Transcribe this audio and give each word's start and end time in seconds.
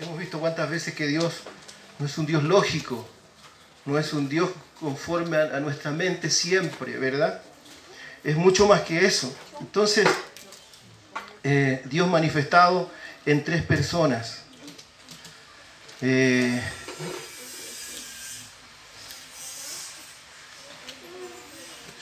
hemos 0.00 0.18
visto 0.18 0.40
cuántas 0.40 0.70
veces 0.70 0.94
que 0.94 1.06
Dios 1.06 1.34
no 1.98 2.06
es 2.06 2.18
un 2.18 2.26
Dios 2.26 2.42
lógico, 2.42 3.08
no 3.84 3.98
es 3.98 4.12
un 4.12 4.28
Dios 4.28 4.50
conforme 4.80 5.36
a, 5.36 5.60
nuestra 5.60 5.90
mente 5.90 6.30
siempre, 6.30 6.96
¿verdad? 6.98 7.40
Es 8.22 8.36
mucho 8.36 8.66
más 8.66 8.82
que 8.82 9.04
eso. 9.04 9.34
Entonces, 9.60 10.08
eh, 11.42 11.82
Dios 11.84 12.08
manifestado 12.08 12.90
en 13.26 13.44
tres 13.44 13.62
personas. 13.62 14.40
Eh, 16.00 16.60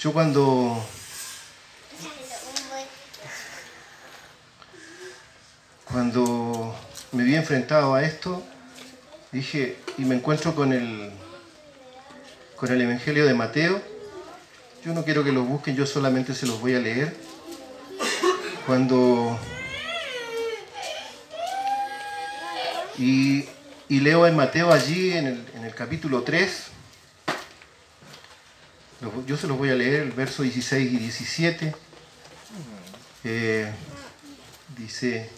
yo 0.01 0.13
cuando 0.13 0.85
cuando 5.85 6.75
me 7.13 7.25
vi 7.25 7.37
enfrentado 7.37 7.95
a 7.95 8.03
esto, 8.03 8.43
dije, 9.31 9.77
y 9.99 10.05
me 10.05 10.15
encuentro 10.15 10.55
con 10.55 10.73
el, 10.73 11.11
con 12.57 12.73
el 12.73 12.81
Evangelio 12.81 13.27
de 13.27 13.35
Mateo, 13.35 13.81
yo 14.85 14.93
no 14.95 15.05
quiero 15.05 15.23
que 15.23 15.31
lo 15.31 15.45
busquen, 15.45 15.77
yo 15.77 15.87
solamente 15.87 16.35
se 16.35 16.47
los 16.47 16.61
voy 16.61 16.75
a 16.75 16.81
leer. 16.81 17.15
Cuando... 18.67 19.39
Y, 22.99 23.49
leo 23.89 24.27
en 24.27 24.35
Mateo 24.35 24.73
allí, 24.73 25.13
en 25.13 25.27
el, 25.27 25.47
en 25.55 25.65
el 25.65 25.75
capítulo 25.75 26.23
3, 26.23 26.73
yo 29.27 29.37
se 29.37 29.47
los 29.47 29.59
voy 29.59 29.71
a 29.71 29.75
leer, 29.75 30.03
el 30.03 30.13
verso 30.13 30.43
16 30.43 30.93
y 30.93 30.97
17. 30.97 31.75
Eh, 33.25 33.71
dice, 34.77 35.31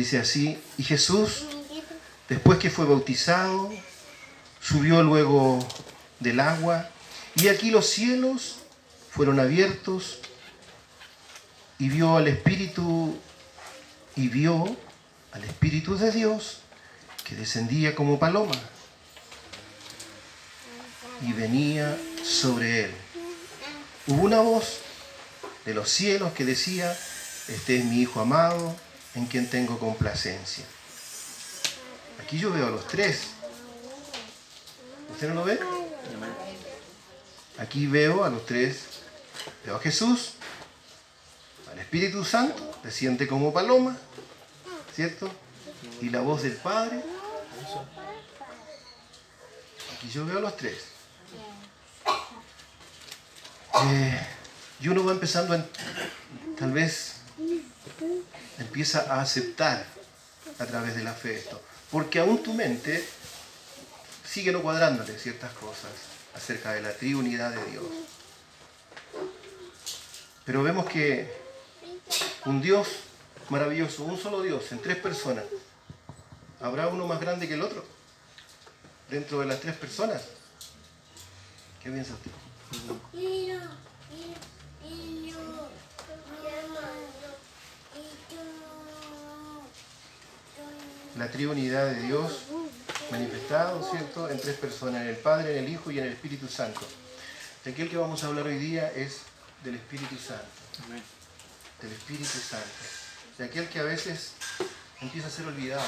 dice 0.00 0.18
así, 0.18 0.58
y 0.78 0.82
Jesús, 0.82 1.44
después 2.26 2.58
que 2.58 2.70
fue 2.70 2.86
bautizado, 2.86 3.70
subió 4.58 5.02
luego 5.02 5.58
del 6.20 6.40
agua, 6.40 6.88
y 7.34 7.48
aquí 7.48 7.70
los 7.70 7.86
cielos 7.86 8.60
fueron 9.10 9.38
abiertos, 9.38 10.20
y 11.78 11.90
vio 11.90 12.16
al 12.16 12.28
Espíritu, 12.28 13.14
y 14.16 14.28
vio 14.28 14.74
al 15.32 15.44
Espíritu 15.44 15.98
de 15.98 16.10
Dios, 16.12 16.60
que 17.24 17.34
descendía 17.34 17.94
como 17.94 18.18
paloma, 18.18 18.58
y 21.20 21.34
venía 21.34 21.98
sobre 22.24 22.86
él. 22.86 22.90
Hubo 24.06 24.22
una 24.22 24.40
voz 24.40 24.78
de 25.66 25.74
los 25.74 25.90
cielos 25.90 26.32
que 26.32 26.46
decía, 26.46 26.90
este 27.48 27.76
es 27.78 27.84
mi 27.84 28.00
Hijo 28.00 28.20
amado, 28.20 28.74
en 29.14 29.26
quien 29.26 29.48
tengo 29.48 29.78
complacencia. 29.78 30.64
Aquí 32.22 32.38
yo 32.38 32.52
veo 32.52 32.66
a 32.66 32.70
los 32.70 32.86
tres. 32.86 33.22
¿Usted 35.10 35.28
no 35.28 35.34
lo 35.34 35.44
ve? 35.44 35.58
Aquí 37.58 37.86
veo 37.86 38.24
a 38.24 38.30
los 38.30 38.46
tres. 38.46 38.84
Veo 39.64 39.76
a 39.76 39.80
Jesús, 39.80 40.34
al 41.70 41.78
Espíritu 41.78 42.24
Santo, 42.24 42.78
desciende 42.82 43.26
como 43.26 43.52
paloma, 43.52 43.96
¿cierto? 44.94 45.30
Y 46.00 46.10
la 46.10 46.20
voz 46.20 46.42
del 46.42 46.52
Padre. 46.52 47.02
Aquí 49.96 50.10
yo 50.10 50.26
veo 50.26 50.38
a 50.38 50.40
los 50.40 50.56
tres. 50.56 50.84
Eh, 53.84 54.26
y 54.80 54.88
uno 54.88 55.04
va 55.04 55.12
empezando, 55.12 55.54
en, 55.54 55.66
tal 56.58 56.72
vez 56.72 57.19
empieza 58.58 59.12
a 59.12 59.20
aceptar 59.20 59.84
a 60.58 60.66
través 60.66 60.94
de 60.94 61.04
la 61.04 61.12
fe 61.12 61.36
esto. 61.36 61.60
Porque 61.90 62.20
aún 62.20 62.42
tu 62.42 62.54
mente 62.54 63.04
sigue 64.24 64.52
no 64.52 64.62
cuadrándole 64.62 65.18
ciertas 65.18 65.52
cosas 65.54 65.90
acerca 66.34 66.72
de 66.72 66.82
la 66.82 66.92
triunidad 66.92 67.50
de 67.50 67.70
Dios. 67.70 67.86
Pero 70.44 70.62
vemos 70.62 70.86
que 70.86 71.32
un 72.44 72.60
Dios 72.60 72.88
maravilloso, 73.48 74.04
un 74.04 74.18
solo 74.18 74.42
Dios, 74.42 74.70
en 74.72 74.80
tres 74.80 74.96
personas, 74.96 75.44
¿habrá 76.60 76.88
uno 76.88 77.06
más 77.06 77.20
grande 77.20 77.48
que 77.48 77.54
el 77.54 77.62
otro? 77.62 77.84
Dentro 79.10 79.40
de 79.40 79.46
las 79.46 79.60
tres 79.60 79.76
personas. 79.76 80.22
¿Qué 81.82 81.90
piensa 81.90 82.14
usted? 82.14 82.30
La 91.20 91.30
triunidad 91.30 91.84
de 91.84 92.00
Dios 92.00 92.32
manifestado, 93.10 93.86
¿cierto?, 93.90 94.30
en 94.30 94.40
tres 94.40 94.56
personas, 94.56 95.02
en 95.02 95.08
el 95.08 95.16
Padre, 95.16 95.58
en 95.58 95.66
el 95.66 95.70
Hijo 95.70 95.90
y 95.90 95.98
en 95.98 96.06
el 96.06 96.12
Espíritu 96.14 96.48
Santo. 96.48 96.80
De 97.62 97.72
aquel 97.72 97.90
que 97.90 97.98
vamos 97.98 98.24
a 98.24 98.28
hablar 98.28 98.46
hoy 98.46 98.56
día 98.56 98.90
es 98.96 99.18
del 99.62 99.74
Espíritu 99.74 100.16
Santo. 100.16 100.46
Del 101.82 101.92
Espíritu 101.92 102.24
Santo. 102.24 102.64
De 103.36 103.44
aquel 103.44 103.68
que 103.68 103.80
a 103.80 103.82
veces 103.82 104.32
empieza 105.02 105.28
a 105.28 105.30
ser 105.30 105.44
olvidado. 105.44 105.84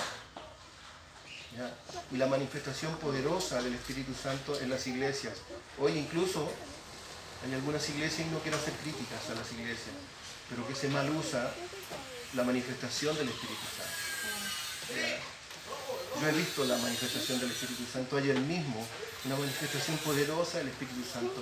Y 2.10 2.18
la 2.18 2.26
manifestación 2.26 2.94
poderosa 2.98 3.62
del 3.62 3.72
Espíritu 3.72 4.12
Santo 4.12 4.60
en 4.60 4.68
las 4.68 4.86
iglesias. 4.86 5.38
Hoy 5.78 5.92
incluso 5.92 6.52
hay 7.42 7.54
algunas 7.54 7.88
iglesias, 7.88 8.28
y 8.28 8.30
no 8.30 8.38
quiero 8.40 8.58
hacer 8.58 8.74
críticas 8.74 9.30
a 9.30 9.34
las 9.34 9.50
iglesias, 9.50 9.96
pero 10.50 10.68
que 10.68 10.74
se 10.74 10.88
mal 10.88 11.08
usa 11.08 11.50
la 12.34 12.44
manifestación 12.44 13.16
del 13.16 13.30
Espíritu 13.30 13.64
Santo. 13.78 14.01
Yo 16.20 16.28
he 16.28 16.32
visto 16.32 16.64
la 16.64 16.76
manifestación 16.78 17.40
del 17.40 17.50
Espíritu 17.50 17.82
Santo 17.90 18.16
ayer 18.16 18.38
mismo, 18.38 18.86
una 19.24 19.36
manifestación 19.36 19.96
poderosa 19.98 20.58
del 20.58 20.68
Espíritu 20.68 21.02
Santo 21.10 21.40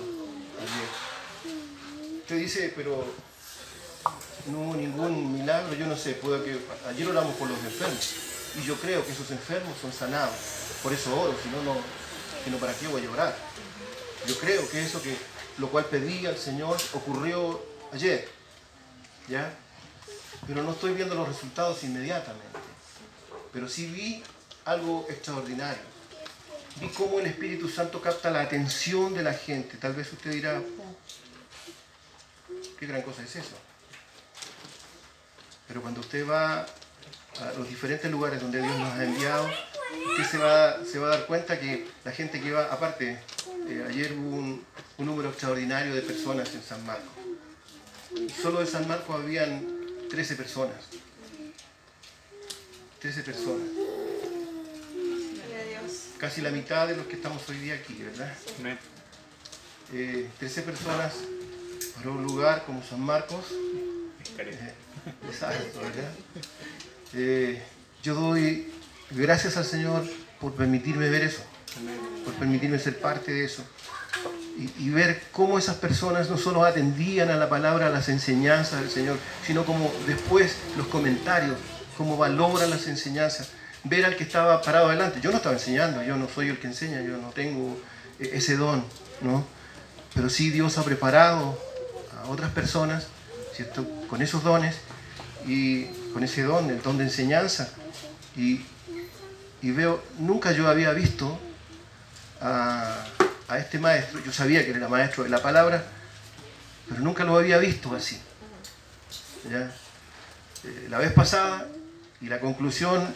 ayer. 0.59 1.55
Usted 2.21 2.37
dice, 2.37 2.73
pero 2.75 3.05
no 4.47 4.59
hubo 4.59 4.75
ningún 4.75 5.33
milagro, 5.33 5.73
yo 5.73 5.85
no 5.85 5.95
sé, 5.95 6.13
puede 6.13 6.43
que 6.43 6.59
ayer 6.87 7.07
oramos 7.07 7.35
por 7.35 7.49
los 7.49 7.59
enfermos 7.59 8.09
y 8.55 8.65
yo 8.65 8.75
creo 8.75 9.05
que 9.05 9.11
esos 9.11 9.29
enfermos 9.31 9.77
son 9.81 9.93
sanados, 9.93 10.35
por 10.81 10.93
eso 10.93 11.19
oro, 11.19 11.35
si 11.41 11.49
no, 11.49 11.61
no, 11.63 11.79
sino 12.43 12.57
para 12.57 12.73
qué 12.73 12.87
voy 12.87 13.05
a 13.05 13.11
orar. 13.11 13.37
Yo 14.27 14.37
creo 14.39 14.67
que 14.69 14.83
eso 14.83 15.01
que 15.01 15.15
lo 15.57 15.69
cual 15.69 15.85
pedí 15.85 16.25
al 16.25 16.37
Señor 16.37 16.77
ocurrió 16.93 17.63
ayer, 17.93 18.27
¿ya? 19.27 19.53
Pero 20.47 20.63
no 20.63 20.71
estoy 20.71 20.93
viendo 20.93 21.15
los 21.15 21.27
resultados 21.27 21.83
inmediatamente, 21.83 22.50
pero 23.51 23.67
sí 23.67 23.87
vi 23.87 24.23
algo 24.65 25.05
extraordinario. 25.09 25.91
Vi 26.79 26.87
cómo 26.89 27.19
el 27.19 27.27
Espíritu 27.27 27.67
Santo 27.67 28.01
capta 28.01 28.31
la 28.31 28.41
atención 28.41 29.13
de 29.13 29.23
la 29.23 29.33
gente. 29.33 29.77
Tal 29.77 29.93
vez 29.93 30.11
usted 30.13 30.31
dirá, 30.31 30.61
¿qué 32.79 32.85
gran 32.87 33.01
cosa 33.01 33.23
es 33.23 33.35
eso? 33.35 33.55
Pero 35.67 35.81
cuando 35.81 36.01
usted 36.01 36.27
va 36.27 36.61
a 36.61 37.53
los 37.57 37.67
diferentes 37.67 38.09
lugares 38.09 38.41
donde 38.41 38.61
Dios 38.61 38.77
nos 38.77 38.93
ha 38.93 39.03
enviado, 39.03 39.49
usted 40.09 40.29
se 40.29 40.37
va, 40.37 40.83
se 40.85 40.99
va 40.99 41.07
a 41.07 41.17
dar 41.17 41.25
cuenta 41.25 41.59
que 41.59 41.87
la 42.03 42.11
gente 42.11 42.41
que 42.41 42.51
va, 42.51 42.65
aparte, 42.65 43.19
eh, 43.67 43.85
ayer 43.87 44.13
hubo 44.13 44.37
un, 44.37 44.65
un, 44.97 45.05
número 45.05 45.29
extraordinario 45.29 45.93
de 45.93 46.01
personas 46.01 46.53
en 46.55 46.63
San 46.63 46.85
Marcos. 46.85 47.13
Solo 48.41 48.61
en 48.61 48.67
San 48.67 48.87
Marcos 48.87 49.15
habían 49.15 49.65
13 50.09 50.35
personas. 50.35 50.75
13 53.01 53.23
personas. 53.23 53.67
Casi 56.19 56.41
la 56.41 56.51
mitad 56.51 56.87
de 56.87 56.95
los 56.95 57.07
que 57.07 57.15
estamos 57.15 57.49
hoy 57.49 57.57
día 57.57 57.73
aquí, 57.73 57.95
¿verdad? 57.95 58.31
13 59.89 60.59
eh, 60.59 60.63
personas 60.63 61.15
para 61.95 62.11
un 62.11 62.23
lugar 62.23 62.63
como 62.63 62.83
San 62.83 63.01
Marcos. 63.01 63.45
Eh, 64.37 64.73
exacto, 65.27 65.79
¿verdad? 65.79 66.11
Eh, 67.13 67.61
yo 68.03 68.13
doy 68.13 68.71
gracias 69.09 69.57
al 69.57 69.65
Señor 69.65 70.03
por 70.39 70.53
permitirme 70.53 71.09
ver 71.09 71.23
eso, 71.23 71.41
por 72.23 72.35
permitirme 72.35 72.77
ser 72.77 72.99
parte 72.99 73.31
de 73.31 73.45
eso. 73.45 73.63
Y, 74.77 74.89
ver 74.91 75.23
cómo 75.31 75.57
esas 75.57 75.77
personas 75.77 76.29
no 76.29 76.37
solo 76.37 76.63
atendían 76.63 77.31
a 77.31 77.35
la 77.35 77.49
palabra, 77.49 77.87
a 77.87 77.89
las 77.89 78.09
enseñanzas 78.09 78.81
del 78.81 78.91
Señor, 78.91 79.17
sino 79.47 79.65
como 79.65 79.91
después 80.05 80.55
los 80.77 80.85
comentarios, 80.87 81.57
cómo 81.97 82.17
valoran 82.17 82.69
las 82.69 82.87
enseñanzas. 82.87 83.49
Ver 83.83 84.05
al 84.05 84.15
que 84.15 84.23
estaba 84.23 84.61
parado 84.61 84.87
adelante. 84.87 85.19
Yo 85.21 85.31
no 85.31 85.37
estaba 85.37 85.55
enseñando, 85.55 86.03
yo 86.03 86.15
no 86.15 86.27
soy 86.29 86.49
el 86.49 86.59
que 86.59 86.67
enseña, 86.67 87.01
yo 87.01 87.17
no 87.17 87.29
tengo 87.29 87.79
e, 88.19 88.37
ese 88.37 88.55
don, 88.55 88.83
¿no? 89.21 89.45
Pero 90.13 90.29
sí 90.29 90.49
Dios 90.49 90.77
ha 90.77 90.83
preparado 90.83 91.57
a 92.17 92.29
otras 92.29 92.51
personas, 92.51 93.07
¿cierto? 93.55 93.87
Con 94.07 94.21
esos 94.21 94.43
dones 94.43 94.75
y 95.47 95.85
con 96.13 96.23
ese 96.23 96.43
don, 96.43 96.69
el 96.69 96.81
don 96.81 96.97
de 96.97 97.05
enseñanza. 97.05 97.69
Y, 98.35 98.61
veo, 99.61 100.03
nunca 100.19 100.51
yo 100.51 100.67
había 100.67 100.91
visto 100.91 101.39
a, 102.41 103.05
este 103.57 103.79
maestro, 103.79 104.23
yo 104.23 104.31
sabía 104.31 104.63
que 104.63 104.71
era 104.71 104.87
maestro 104.87 105.25
de 105.25 105.29
la 105.29 105.41
palabra, 105.41 105.83
pero 106.87 107.01
nunca 107.01 107.25
lo 107.25 107.37
había 107.37 107.57
visto 107.57 107.93
así. 107.93 108.17
Eh, 109.49 110.87
la 110.89 110.99
vez 110.99 111.11
pasada, 111.11 111.67
y 112.21 112.27
la 112.27 112.39
conclusión 112.39 113.13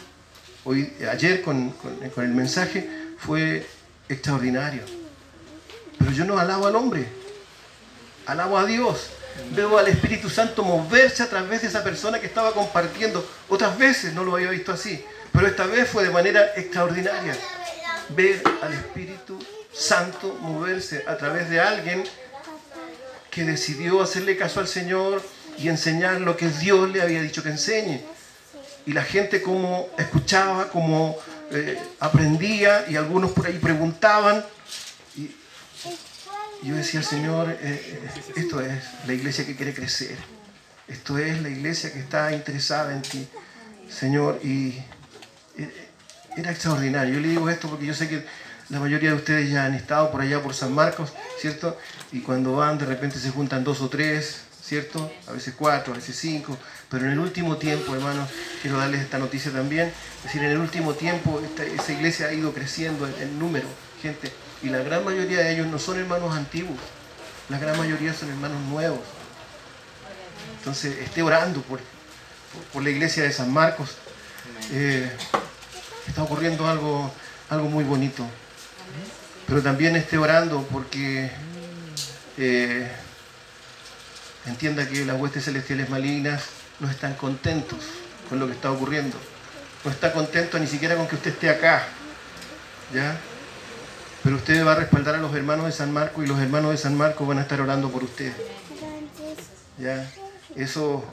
hoy, 0.64 0.92
ayer 1.10 1.42
con, 1.42 1.70
con 1.70 2.24
el 2.24 2.34
mensaje 2.34 2.88
fue 3.18 3.66
extraordinario. 4.08 4.82
Pero 5.98 6.10
yo 6.10 6.24
no 6.24 6.38
alabo 6.38 6.66
al 6.66 6.76
hombre, 6.76 7.06
alabo 8.26 8.58
a 8.58 8.66
Dios. 8.66 9.10
Veo 9.52 9.78
al 9.78 9.88
Espíritu 9.88 10.30
Santo 10.30 10.62
moverse 10.64 11.22
a 11.22 11.28
través 11.28 11.62
de 11.62 11.68
esa 11.68 11.84
persona 11.84 12.18
que 12.20 12.26
estaba 12.26 12.52
compartiendo. 12.52 13.26
Otras 13.48 13.78
veces 13.78 14.14
no 14.14 14.24
lo 14.24 14.34
había 14.34 14.50
visto 14.50 14.72
así, 14.72 15.04
pero 15.32 15.46
esta 15.46 15.66
vez 15.66 15.88
fue 15.88 16.04
de 16.04 16.10
manera 16.10 16.52
extraordinaria. 16.56 17.36
Ver 18.10 18.42
al 18.62 18.72
Espíritu 18.72 19.38
Santo 19.72 20.38
moverse 20.40 21.04
a 21.06 21.16
través 21.16 21.50
de 21.50 21.60
alguien 21.60 22.02
que 23.30 23.44
decidió 23.44 24.00
hacerle 24.00 24.36
caso 24.36 24.60
al 24.60 24.68
Señor 24.68 25.22
y 25.58 25.68
enseñar 25.68 26.20
lo 26.20 26.36
que 26.36 26.48
Dios 26.48 26.90
le 26.90 27.02
había 27.02 27.20
dicho 27.20 27.42
que 27.42 27.50
enseñe. 27.50 28.15
Y 28.86 28.92
la 28.92 29.02
gente 29.02 29.42
como 29.42 29.88
escuchaba, 29.98 30.68
como 30.68 31.16
eh, 31.50 31.78
aprendía 32.00 32.88
y 32.88 32.96
algunos 32.96 33.32
por 33.32 33.46
ahí 33.46 33.58
preguntaban. 33.58 34.44
Y 35.16 36.68
yo 36.68 36.76
decía, 36.76 37.02
Señor, 37.02 37.50
eh, 37.50 37.56
eh, 37.60 38.10
esto 38.36 38.60
es 38.60 38.82
la 39.06 39.12
iglesia 39.12 39.44
que 39.44 39.56
quiere 39.56 39.74
crecer. 39.74 40.16
Esto 40.88 41.18
es 41.18 41.42
la 41.42 41.48
iglesia 41.48 41.92
que 41.92 41.98
está 41.98 42.32
interesada 42.32 42.92
en 42.92 43.02
ti, 43.02 43.28
Señor. 43.90 44.40
Y 44.44 44.80
era 46.36 46.52
extraordinario. 46.52 47.14
Yo 47.14 47.20
le 47.20 47.28
digo 47.28 47.50
esto 47.50 47.68
porque 47.68 47.86
yo 47.86 47.94
sé 47.94 48.08
que 48.08 48.24
la 48.68 48.80
mayoría 48.80 49.10
de 49.10 49.16
ustedes 49.16 49.50
ya 49.50 49.64
han 49.64 49.74
estado 49.74 50.10
por 50.10 50.20
allá, 50.20 50.42
por 50.42 50.54
San 50.54 50.72
Marcos, 50.72 51.12
¿cierto? 51.40 51.76
Y 52.12 52.20
cuando 52.20 52.54
van, 52.54 52.78
de 52.78 52.86
repente 52.86 53.18
se 53.18 53.30
juntan 53.30 53.64
dos 53.64 53.80
o 53.80 53.88
tres, 53.88 54.42
¿cierto? 54.66 55.12
A 55.28 55.32
veces 55.32 55.54
cuatro, 55.56 55.92
a 55.92 55.96
veces 55.96 56.16
cinco. 56.16 56.58
Pero 56.90 57.06
en 57.06 57.12
el 57.12 57.18
último 57.20 57.56
tiempo, 57.56 57.94
hermanos, 57.94 58.28
quiero 58.62 58.78
darles 58.78 59.00
esta 59.00 59.18
noticia 59.18 59.52
también. 59.52 59.92
Es 60.18 60.24
decir, 60.24 60.42
en 60.42 60.50
el 60.50 60.58
último 60.58 60.94
tiempo 60.94 61.40
esa 61.40 61.92
iglesia 61.92 62.26
ha 62.26 62.32
ido 62.32 62.52
creciendo 62.52 63.06
en, 63.06 63.38
número, 63.38 63.68
gente. 64.02 64.32
Y 64.62 64.68
la 64.68 64.78
gran 64.78 65.04
mayoría 65.04 65.38
de 65.38 65.52
ellos 65.52 65.68
no 65.68 65.78
son 65.78 65.98
hermanos 66.00 66.34
antiguos. 66.34 66.78
La 67.48 67.58
gran 67.58 67.78
mayoría 67.78 68.12
son 68.12 68.28
hermanos 68.30 68.60
nuevos. 68.62 69.00
Entonces, 70.58 70.98
esté 70.98 71.22
orando 71.22 71.62
por, 71.62 71.78
por, 72.72 72.82
la 72.82 72.90
iglesia 72.90 73.22
de 73.22 73.32
San 73.32 73.52
Marcos. 73.52 73.90
Eh, 74.72 75.08
está 76.08 76.24
ocurriendo 76.24 76.66
algo, 76.68 77.12
algo 77.50 77.68
muy 77.68 77.84
bonito. 77.84 78.26
Pero 79.46 79.62
también 79.62 79.94
esté 79.94 80.18
orando 80.18 80.66
porque 80.72 81.30
eh, 82.36 82.90
entienda 84.46 84.88
que 84.88 85.04
las 85.04 85.20
huestes 85.20 85.44
celestiales 85.44 85.90
malignas 85.90 86.44
no 86.80 86.90
están 86.90 87.14
contentos 87.14 87.78
con 88.28 88.38
lo 88.38 88.46
que 88.46 88.52
está 88.52 88.70
ocurriendo. 88.70 89.16
No 89.84 89.90
está 89.90 90.12
contento 90.12 90.58
ni 90.58 90.66
siquiera 90.66 90.96
con 90.96 91.06
que 91.06 91.16
usted 91.16 91.32
esté 91.32 91.50
acá. 91.50 91.86
¿Ya? 92.92 93.18
Pero 94.22 94.36
usted 94.36 94.66
va 94.66 94.72
a 94.72 94.76
respaldar 94.76 95.14
a 95.16 95.18
los 95.18 95.34
hermanos 95.34 95.66
de 95.66 95.72
San 95.72 95.92
Marco 95.92 96.22
y 96.22 96.26
los 96.26 96.40
hermanos 96.40 96.72
de 96.72 96.76
San 96.76 96.96
Marco 96.96 97.26
van 97.26 97.38
a 97.38 97.42
estar 97.42 97.60
orando 97.60 97.90
por 97.90 98.02
usted. 98.02 98.32
¿Ya? 99.78 100.10
Eso, 100.54 101.04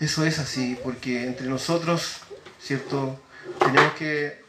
eso 0.00 0.24
es 0.24 0.38
así, 0.38 0.78
porque 0.82 1.26
entre 1.26 1.46
nosotros, 1.46 2.18
¿cierto? 2.60 3.20
Tenemos 3.58 3.92
que 3.94 4.42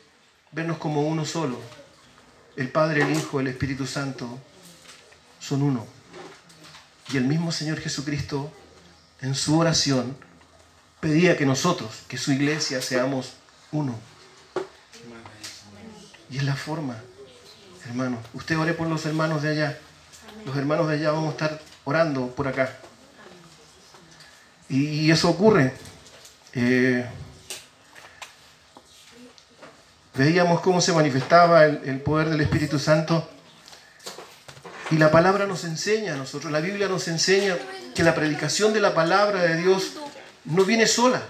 vernos 0.52 0.78
como 0.78 1.02
uno 1.02 1.26
solo. 1.26 1.60
El 2.56 2.70
Padre, 2.70 3.04
el 3.04 3.16
Hijo, 3.16 3.40
el 3.40 3.48
Espíritu 3.48 3.86
Santo 3.86 4.40
son 5.40 5.62
uno. 5.62 5.99
Y 7.12 7.18
el 7.18 7.24
mismo 7.24 7.52
Señor 7.52 7.80
Jesucristo 7.80 8.52
en 9.22 9.34
su 9.34 9.58
oración 9.58 10.16
pedía 11.00 11.38
que 11.38 11.46
nosotros, 11.46 12.04
que 12.08 12.18
su 12.18 12.32
iglesia, 12.32 12.82
seamos 12.82 13.34
uno. 13.72 13.96
Y 16.30 16.38
es 16.38 16.44
la 16.44 16.56
forma, 16.56 16.98
hermano. 17.88 18.20
Usted 18.34 18.58
ore 18.58 18.74
por 18.74 18.88
los 18.88 19.06
hermanos 19.06 19.42
de 19.42 19.50
allá. 19.50 19.78
Los 20.46 20.56
hermanos 20.56 20.88
de 20.88 20.96
allá 20.96 21.12
vamos 21.12 21.30
a 21.30 21.32
estar 21.32 21.62
orando 21.84 22.28
por 22.36 22.48
acá. 22.48 22.78
Y, 24.70 25.10
eso 25.10 25.30
ocurre. 25.30 25.74
Eh, 26.54 27.04
veíamos 30.14 30.62
cómo 30.62 30.80
se 30.80 30.94
manifestaba 30.94 31.66
el 31.66 32.02
poder 32.02 32.30
del 32.30 32.42
Espíritu 32.42 32.78
Santo 32.78 33.28
y 34.92 34.98
la 34.98 35.12
palabra 35.12 35.46
nos 35.46 35.64
enseña 35.66 36.14
a 36.14 36.18
nosotros, 36.18 36.52
la 36.52 36.62
Biblia 36.62 36.88
nos 36.88 37.08
enseña 37.08 37.58
que 37.94 38.04
la 38.04 38.16
predicación 38.16 38.74
de 38.74 38.82
la 38.82 38.94
palabra 38.94 39.44
de 39.44 39.58
Dios 39.58 39.94
no 40.46 40.66
viene 40.66 40.88
sola, 40.88 41.22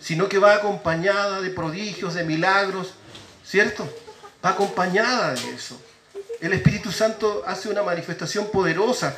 sino 0.00 0.28
que 0.28 0.38
va 0.38 0.54
acompañada 0.54 1.40
de 1.40 1.50
prodigios, 1.50 2.14
de 2.14 2.24
milagros, 2.24 2.94
¿cierto? 3.44 3.88
Va 4.44 4.50
acompañada 4.50 5.34
de 5.34 5.50
eso. 5.50 5.80
El 6.40 6.52
Espíritu 6.52 6.92
Santo 6.92 7.42
hace 7.44 7.68
una 7.68 7.82
manifestación 7.82 8.50
poderosa 8.52 9.16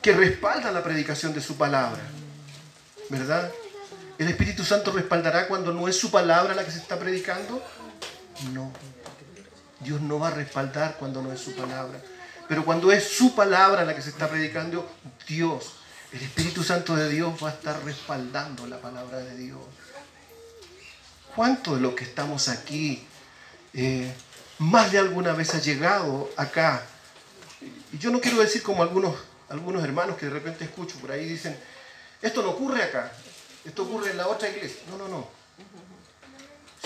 que 0.00 0.12
respalda 0.12 0.72
la 0.72 0.82
predicación 0.82 1.34
de 1.34 1.42
su 1.42 1.56
palabra, 1.56 2.00
¿verdad? 3.10 3.52
¿El 4.18 4.28
Espíritu 4.28 4.64
Santo 4.64 4.92
respaldará 4.92 5.46
cuando 5.46 5.74
no 5.74 5.88
es 5.88 5.96
su 5.98 6.10
palabra 6.10 6.54
la 6.54 6.64
que 6.64 6.70
se 6.70 6.78
está 6.78 6.98
predicando? 6.98 7.62
No. 8.54 8.72
Dios 9.80 10.00
no 10.00 10.18
va 10.18 10.28
a 10.28 10.30
respaldar 10.30 10.96
cuando 10.98 11.20
no 11.20 11.32
es 11.32 11.40
su 11.40 11.54
palabra. 11.54 12.00
Pero 12.48 12.64
cuando 12.64 12.92
es 12.92 13.08
su 13.08 13.34
palabra 13.34 13.84
la 13.84 13.94
que 13.94 14.02
se 14.02 14.10
está 14.10 14.28
predicando, 14.28 14.88
Dios, 15.26 15.74
el 16.12 16.22
Espíritu 16.22 16.62
Santo 16.62 16.94
de 16.96 17.08
Dios 17.08 17.32
va 17.42 17.48
a 17.48 17.52
estar 17.52 17.82
respaldando 17.84 18.66
la 18.66 18.80
palabra 18.80 19.18
de 19.18 19.36
Dios. 19.36 19.60
¿Cuántos 21.34 21.76
de 21.76 21.80
los 21.80 21.94
que 21.94 22.04
estamos 22.04 22.48
aquí, 22.48 23.06
eh, 23.72 24.12
más 24.58 24.92
de 24.92 24.98
alguna 24.98 25.32
vez 25.32 25.54
ha 25.54 25.60
llegado 25.60 26.30
acá? 26.36 26.82
Y 27.92 27.98
yo 27.98 28.10
no 28.10 28.20
quiero 28.20 28.40
decir 28.40 28.62
como 28.62 28.82
algunos, 28.82 29.16
algunos 29.48 29.82
hermanos 29.82 30.16
que 30.16 30.26
de 30.26 30.32
repente 30.32 30.64
escucho 30.64 30.96
por 30.98 31.10
ahí 31.10 31.24
dicen, 31.26 31.56
esto 32.20 32.42
no 32.42 32.50
ocurre 32.50 32.82
acá, 32.82 33.10
esto 33.64 33.84
ocurre 33.84 34.10
en 34.10 34.18
la 34.18 34.28
otra 34.28 34.50
iglesia. 34.50 34.82
No, 34.90 34.98
no, 34.98 35.08
no. 35.08 35.28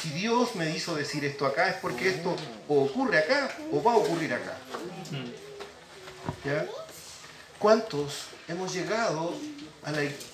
Si 0.01 0.11
Dios 0.11 0.55
me 0.55 0.71
hizo 0.77 0.95
decir 0.95 1.25
esto 1.25 1.47
acá 1.47 1.69
es 1.71 1.77
porque 1.77 2.11
esto 2.11 2.37
o 2.69 2.85
ocurre 2.85 3.19
acá 3.19 3.51
o 3.73 3.83
va 3.83 3.95
a 3.95 3.97
ocurrir 3.97 4.33
acá. 4.35 4.57
¿Cuántos 7.59 8.27
hemos 8.49 8.73
llegado 8.73 9.35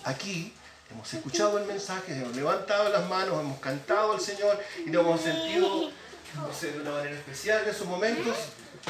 aquí, 0.05 0.53
hemos 0.91 1.13
escuchado 1.15 1.59
el 1.59 1.67
mensaje, 1.67 2.15
hemos 2.15 2.35
levantado 2.37 2.89
las 2.91 3.09
manos, 3.09 3.41
hemos 3.41 3.61
cantado 3.61 4.13
al 4.13 4.21
Señor 4.21 4.59
y 4.85 4.91
nos 4.91 5.05
hemos 5.05 5.21
sentido 5.21 5.91
de 6.61 6.81
una 6.81 6.91
manera 6.93 7.17
especial 7.17 7.63
en 7.63 7.71
esos 7.71 7.87
momentos, 7.87 8.37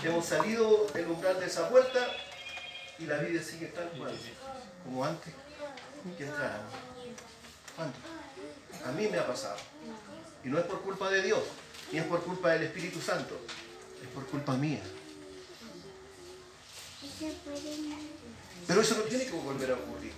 hemos 0.02 0.24
salido 0.24 0.86
del 0.94 1.08
umbral 1.08 1.40
de 1.40 1.46
esa 1.46 1.68
puerta 1.68 2.06
y 2.98 3.06
la 3.06 3.18
vida 3.18 3.42
sigue 3.42 3.66
tal 3.66 3.88
cual, 3.90 4.12
como 4.84 5.04
antes 5.04 5.34
que 6.16 6.24
entráramos. 6.24 6.72
A 8.84 8.92
mí 8.92 9.08
me 9.08 9.18
ha 9.18 9.26
pasado. 9.26 9.56
Y 10.44 10.48
no 10.48 10.58
es 10.58 10.64
por 10.64 10.80
culpa 10.82 11.10
de 11.10 11.22
Dios, 11.22 11.40
ni 11.92 11.98
es 11.98 12.04
por 12.04 12.22
culpa 12.22 12.50
del 12.50 12.64
Espíritu 12.64 13.00
Santo, 13.00 13.38
es 14.02 14.08
por 14.08 14.26
culpa 14.26 14.54
mía. 14.54 14.80
Pero 18.66 18.80
eso 18.80 18.96
no 18.96 19.02
tiene 19.02 19.24
que 19.24 19.32
volver 19.32 19.70
a 19.70 19.74
ocurrir. 19.74 20.12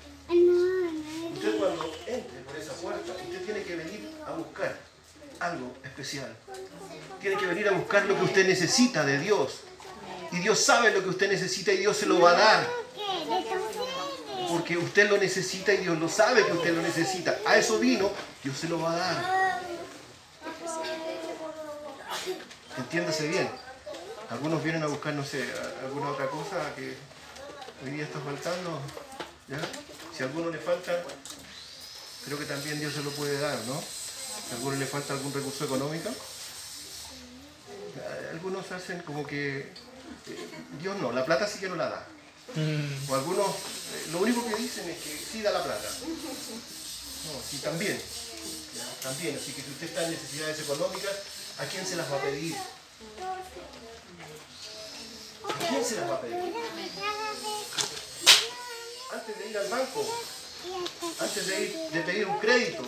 Usted 1.35 1.59
cuando 1.59 1.93
entre 2.07 2.41
por 2.41 2.57
esa 2.57 2.73
puerta, 2.75 3.13
usted 3.13 3.45
tiene 3.45 3.63
que 3.63 3.77
venir 3.77 4.11
a 4.27 4.33
buscar 4.33 4.77
algo 5.41 5.75
especial. 5.83 6.35
Tiene 7.21 7.37
que 7.37 7.47
venir 7.47 7.69
a 7.69 7.73
buscar 7.73 8.07
lo 8.07 8.17
que 8.17 8.25
usted 8.25 8.47
necesita 8.47 9.05
de 9.05 9.19
Dios. 9.19 9.61
Y 10.33 10.39
Dios 10.39 10.59
sabe 10.59 10.91
lo 10.91 11.03
que 11.03 11.11
usted 11.11 11.29
necesita 11.29 11.73
y 11.73 11.79
Dios 11.79 11.97
se 11.97 12.07
lo 12.07 12.21
va 12.21 12.31
a 12.31 12.35
dar. 12.35 12.69
Porque 14.49 14.77
usted 14.77 15.09
lo 15.09 15.19
necesita 15.19 15.73
y 15.73 15.79
Dios 15.79 15.99
lo 15.99 16.09
sabe 16.09 16.45
que 16.45 16.53
usted 16.53 16.75
lo 16.75 16.83
necesita. 16.83 17.39
A 17.47 17.57
eso 17.57 17.79
vino, 17.79 18.11
Dios 18.43 18.57
se 18.57 18.69
lo 18.69 18.81
va 18.81 18.93
a 18.93 18.97
dar. 18.97 19.61
Entiéndase 22.77 23.29
bien. 23.29 23.64
Algunos 24.31 24.63
vienen 24.63 24.83
a 24.83 24.87
buscar, 24.87 25.15
no 25.15 25.25
sé, 25.25 25.45
alguna 25.85 26.11
otra 26.11 26.29
cosa 26.29 26.75
que 26.75 26.97
hoy 27.85 27.91
día 27.91 28.05
está 28.05 28.21
faltando. 28.21 28.81
Si 30.17 30.23
a 30.23 30.27
alguno 30.27 30.51
le 30.51 30.59
falta, 30.59 31.03
creo 32.25 32.39
que 32.39 32.47
también 32.47 32.81
Dios 32.81 32.95
se 32.95 33.03
lo 33.03 33.11
puede 33.11 33.39
dar, 33.39 33.59
¿no? 33.67 33.81
Si 33.81 34.53
a 34.53 34.57
alguno 34.57 34.77
le 34.77 34.87
falta 34.87 35.13
algún 35.13 35.33
recurso 35.33 35.65
económico, 35.65 36.11
algunos 38.33 38.71
hacen 38.73 39.01
como 39.03 39.27
que 39.27 39.59
eh, 39.59 40.49
Dios 40.81 40.97
no, 41.01 41.13
la 41.13 41.25
plata 41.25 41.47
sí 41.47 41.59
que 41.59 41.69
no 41.69 41.77
la 41.77 41.89
da. 41.89 42.07
Mm. 42.55 43.11
O 43.11 43.15
algunos, 43.15 43.49
eh, 43.49 44.09
lo 44.13 44.19
único 44.19 44.45
que 44.47 44.57
dicen 44.57 44.89
es 44.91 44.99
que 44.99 45.17
sí 45.17 45.43
da 45.43 45.53
la 45.53 45.63
plata. 45.63 45.89
No, 46.01 47.41
sí 47.49 47.59
también. 47.59 48.01
También, 49.03 49.37
así 49.37 49.53
que 49.53 49.63
si 49.63 49.71
usted 49.71 49.87
está 49.87 50.05
en 50.05 50.11
necesidades 50.11 50.59
económicas, 50.61 51.13
¿a 51.59 51.65
quién 51.67 51.87
se 51.87 51.97
las 51.97 52.11
va 52.11 52.17
a 52.17 52.23
pedir? 52.23 52.55
¿Quién 55.69 55.85
se 55.85 55.97
las 55.97 56.11
va 56.11 56.15
a 56.15 56.21
pedir? 56.21 56.37
Antes 59.13 59.39
de 59.39 59.51
ir 59.51 59.59
al 59.59 59.69
banco, 59.69 60.07
antes 61.21 61.47
de, 61.47 61.65
ir, 61.65 61.77
de 61.91 62.01
pedir 62.01 62.27
un 62.27 62.39
crédito, 62.39 62.83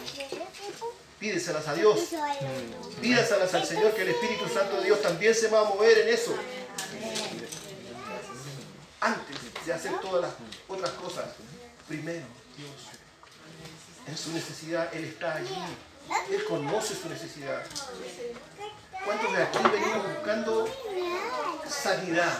pídeselas 1.18 1.68
a 1.68 1.74
Dios. 1.74 2.00
Pídaselas 3.00 3.54
al 3.54 3.66
Señor 3.66 3.94
que 3.94 4.02
el 4.02 4.08
Espíritu 4.08 4.48
Santo 4.48 4.76
de 4.76 4.84
Dios 4.84 5.02
también 5.02 5.34
se 5.34 5.48
va 5.48 5.60
a 5.60 5.64
mover 5.64 5.98
en 5.98 6.08
eso. 6.08 6.34
Antes 9.00 9.36
de 9.66 9.72
hacer 9.72 9.92
todas 10.00 10.22
las 10.22 10.32
otras 10.68 10.90
cosas, 10.92 11.26
primero 11.86 12.26
Dios. 12.56 12.70
En 14.06 14.16
su 14.16 14.32
necesidad 14.32 14.94
Él 14.94 15.04
está 15.04 15.34
allí. 15.34 15.54
Él 16.30 16.44
conoce 16.44 16.94
su 16.94 17.08
necesidad. 17.08 17.62
¿Cuántos 19.06 19.32
de 19.32 19.42
aquí 19.42 19.58
venimos 19.70 20.14
buscando 20.14 20.68
sanidad? 21.68 22.32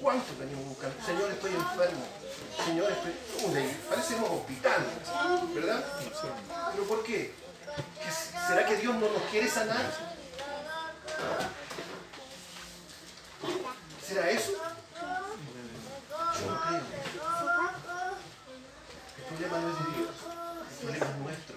¿Cuántos 0.00 0.38
venimos 0.38 0.64
buscando? 0.64 0.96
Señor, 1.04 1.30
estoy 1.30 1.50
enfermo. 1.52 2.06
Señor, 2.64 2.90
estoy... 2.92 3.12
Parecemos 3.88 4.30
hospital, 4.30 4.86
¿verdad? 5.54 5.84
¿Pero 6.72 6.84
por 6.84 7.04
qué? 7.04 7.34
¿Será 8.48 8.64
que 8.64 8.76
Dios 8.78 8.94
no 8.94 9.10
nos 9.10 9.22
quiere 9.30 9.48
sanar? 9.48 9.92
¿Será 14.06 14.30
eso? 14.30 14.52
Yo 14.52 16.50
no 16.50 16.60
creo. 16.62 16.80
El 19.18 19.24
problema 19.28 19.58
no 19.58 19.68
es 19.68 19.76
de 19.78 19.84
Dios, 19.98 20.14
el 20.70 20.76
problema 20.78 21.06
es 21.06 21.16
nuestro. 21.18 21.56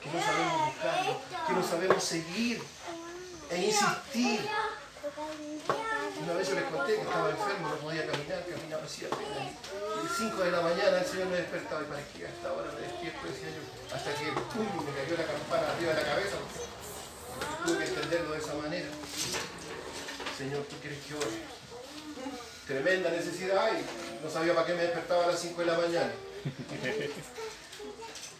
Que 0.00 0.08
no 0.10 0.18
sabemos 0.22 0.49
no 1.60 1.68
sabemos 1.68 2.02
seguir 2.02 2.62
e 3.50 3.56
insistir 3.58 4.40
una 6.22 6.32
vez 6.34 6.48
yo 6.48 6.54
les 6.54 6.64
conté 6.64 6.94
que 6.94 7.02
estaba 7.02 7.30
enfermo, 7.30 7.68
no 7.68 7.76
podía 7.76 8.06
caminar, 8.06 8.44
caminaba 8.46 8.84
así 8.84 9.04
apenas. 9.04 9.52
Y 9.52 10.08
5 10.08 10.42
de 10.42 10.50
la 10.52 10.60
mañana 10.60 10.98
el 11.00 11.06
Señor 11.06 11.26
me 11.28 11.36
despertaba 11.36 11.82
y 11.82 11.84
para 11.84 12.00
que 12.00 12.24
a 12.24 12.28
esta 12.28 12.52
hora 12.52 12.72
me 12.72 12.80
despierto, 12.80 13.26
decía 13.26 13.48
yo, 13.52 13.94
hasta 13.94 14.14
que 14.14 14.24
pum, 14.32 14.84
me 14.84 14.92
cayó 14.92 15.16
la 15.16 15.26
campana 15.26 15.72
arriba 15.72 15.92
de 15.92 16.00
la 16.00 16.08
cabeza. 16.08 16.36
Tuve 17.64 17.78
que 17.78 17.84
entenderlo 17.84 18.32
de 18.32 18.38
esa 18.38 18.54
manera. 18.54 18.88
Señor, 20.38 20.62
¿tú 20.64 20.76
quieres 20.80 20.98
que 21.04 21.14
ore? 21.14 21.44
Tremenda 22.66 23.10
necesidad 23.10 23.68
y 23.76 24.24
no 24.24 24.30
sabía 24.30 24.54
para 24.54 24.66
qué 24.66 24.74
me 24.74 24.82
despertaba 24.82 25.24
a 25.24 25.28
las 25.28 25.40
5 25.40 25.60
de 25.60 25.66
la 25.66 25.78
mañana. 25.78 26.12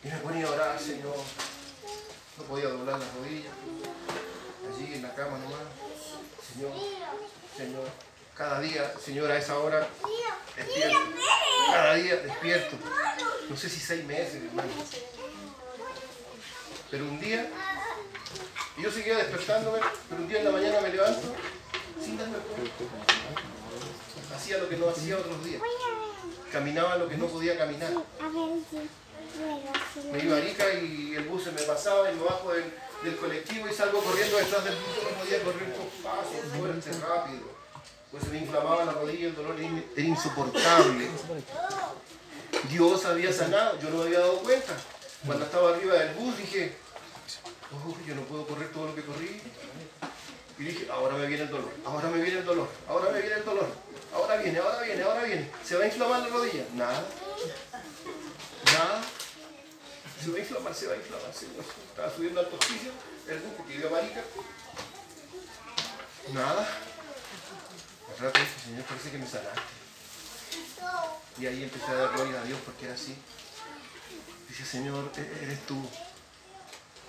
Y 0.02 0.08
me 0.08 0.16
ponía 0.18 0.46
a 0.46 0.50
orar, 0.50 0.80
Señor. 0.80 1.16
No 2.40 2.46
podía 2.46 2.68
doblar 2.68 2.98
las 2.98 3.14
rodillas. 3.16 3.52
Allí 4.66 4.94
en 4.94 5.02
la 5.02 5.14
cama 5.14 5.38
nomás. 5.38 5.60
Señor, 6.50 6.72
Señor, 7.54 7.86
cada 8.34 8.60
día, 8.60 8.94
Señor, 8.98 9.30
a 9.30 9.36
esa 9.36 9.58
hora, 9.58 9.86
despierto. 10.56 10.98
Cada 11.66 11.94
día 11.94 12.16
despierto. 12.16 12.76
No 13.48 13.56
sé 13.56 13.68
si 13.68 13.78
seis 13.78 14.04
meses, 14.06 14.42
hermano. 14.42 14.70
Pero 16.90 17.04
un 17.04 17.20
día, 17.20 17.50
y 18.78 18.82
yo 18.82 18.90
seguía 18.90 19.18
despertándome, 19.18 19.80
pero 20.08 20.22
un 20.22 20.28
día 20.28 20.38
en 20.38 20.44
la 20.46 20.50
mañana 20.50 20.80
me 20.80 20.88
levanto 20.88 21.34
sin 22.02 22.16
darme. 22.16 22.38
Hacía 24.34 24.58
lo 24.58 24.68
que 24.68 24.76
no 24.78 24.88
hacía 24.88 25.18
otros 25.18 25.44
días. 25.44 25.60
Caminaba 26.50 26.96
lo 26.96 27.06
que 27.06 27.18
no 27.18 27.26
podía 27.26 27.58
caminar. 27.58 27.92
Me 30.12 30.24
iba 30.24 30.36
a 30.36 30.38
Arica 30.38 30.72
y 30.74 31.14
el 31.16 31.24
bus 31.24 31.44
se 31.44 31.52
me 31.52 31.62
pasaba 31.62 32.10
y 32.10 32.14
me 32.14 32.22
bajo 32.22 32.52
del 32.52 33.16
colectivo 33.16 33.68
y 33.68 33.74
salgo 33.74 34.02
corriendo 34.02 34.36
detrás 34.36 34.64
del 34.64 34.74
bus, 34.74 35.02
no 35.02 35.18
podía 35.18 35.42
correr 35.42 35.72
con 35.74 35.88
pasos 36.02 36.44
fuerte, 36.58 36.92
rápido. 37.06 37.60
Pues 38.10 38.24
se 38.24 38.30
me 38.30 38.38
inflamaba 38.38 38.84
la 38.84 38.92
rodilla, 38.92 39.28
el 39.28 39.36
dolor 39.36 39.56
era 39.96 40.06
insoportable. 40.06 41.08
Dios 42.68 43.04
había 43.04 43.32
sanado, 43.32 43.78
yo 43.80 43.90
no 43.90 43.98
me 43.98 44.04
había 44.04 44.18
dado 44.20 44.38
cuenta. 44.38 44.74
Cuando 45.24 45.44
estaba 45.44 45.70
arriba 45.70 45.94
del 45.94 46.14
bus 46.14 46.36
dije, 46.36 46.76
oh, 47.72 47.96
yo 48.06 48.14
no 48.14 48.22
puedo 48.22 48.46
correr 48.46 48.72
todo 48.72 48.86
lo 48.86 48.94
que 48.94 49.02
corrí. 49.02 49.40
Y 50.58 50.62
dije, 50.62 50.88
ahora 50.90 51.16
me 51.16 51.26
viene 51.26 51.44
el 51.44 51.50
dolor, 51.50 51.70
ahora 51.86 52.10
me 52.10 52.20
viene 52.20 52.40
el 52.40 52.44
dolor, 52.44 52.68
ahora 52.86 53.10
me 53.12 53.20
viene 53.20 53.36
el 53.36 53.44
dolor, 53.44 53.68
ahora 54.12 54.36
viene, 54.36 54.58
ahora 54.58 54.82
viene, 54.82 55.02
ahora 55.02 55.22
viene. 55.22 55.50
¿Se 55.64 55.76
va 55.76 55.84
a 55.84 55.86
inflamar 55.86 56.20
la 56.20 56.28
rodilla? 56.28 56.64
Nada. 56.74 57.04
Se 60.30 60.36
va 60.36 60.38
a 60.38 60.46
inflamar, 60.46 60.74
se 60.74 60.86
va 60.86 60.92
a 60.92 60.96
inflamar. 60.96 61.30
Estaba 61.30 62.14
subiendo 62.14 62.38
al 62.38 62.46
tostillo, 62.46 62.92
el 63.26 63.38
bus 63.40 63.52
porque 63.56 63.74
iba 63.74 63.90
marica. 63.90 64.22
Nada. 66.32 66.68
Al 68.08 68.18
rato 68.24 68.38
dije, 68.38 68.60
Señor, 68.64 68.84
parece 68.84 69.10
que 69.10 69.18
me 69.18 69.26
sanaste. 69.26 69.60
Y 71.40 71.46
ahí 71.46 71.64
empecé 71.64 71.90
a 71.90 71.94
dar 71.94 72.14
gloria 72.14 72.40
a 72.40 72.44
Dios 72.44 72.60
porque 72.64 72.84
era 72.84 72.94
así. 72.94 73.16
Dice, 74.48 74.64
Señor, 74.64 75.10
e-, 75.16 75.44
eres 75.44 75.66
tú. 75.66 75.84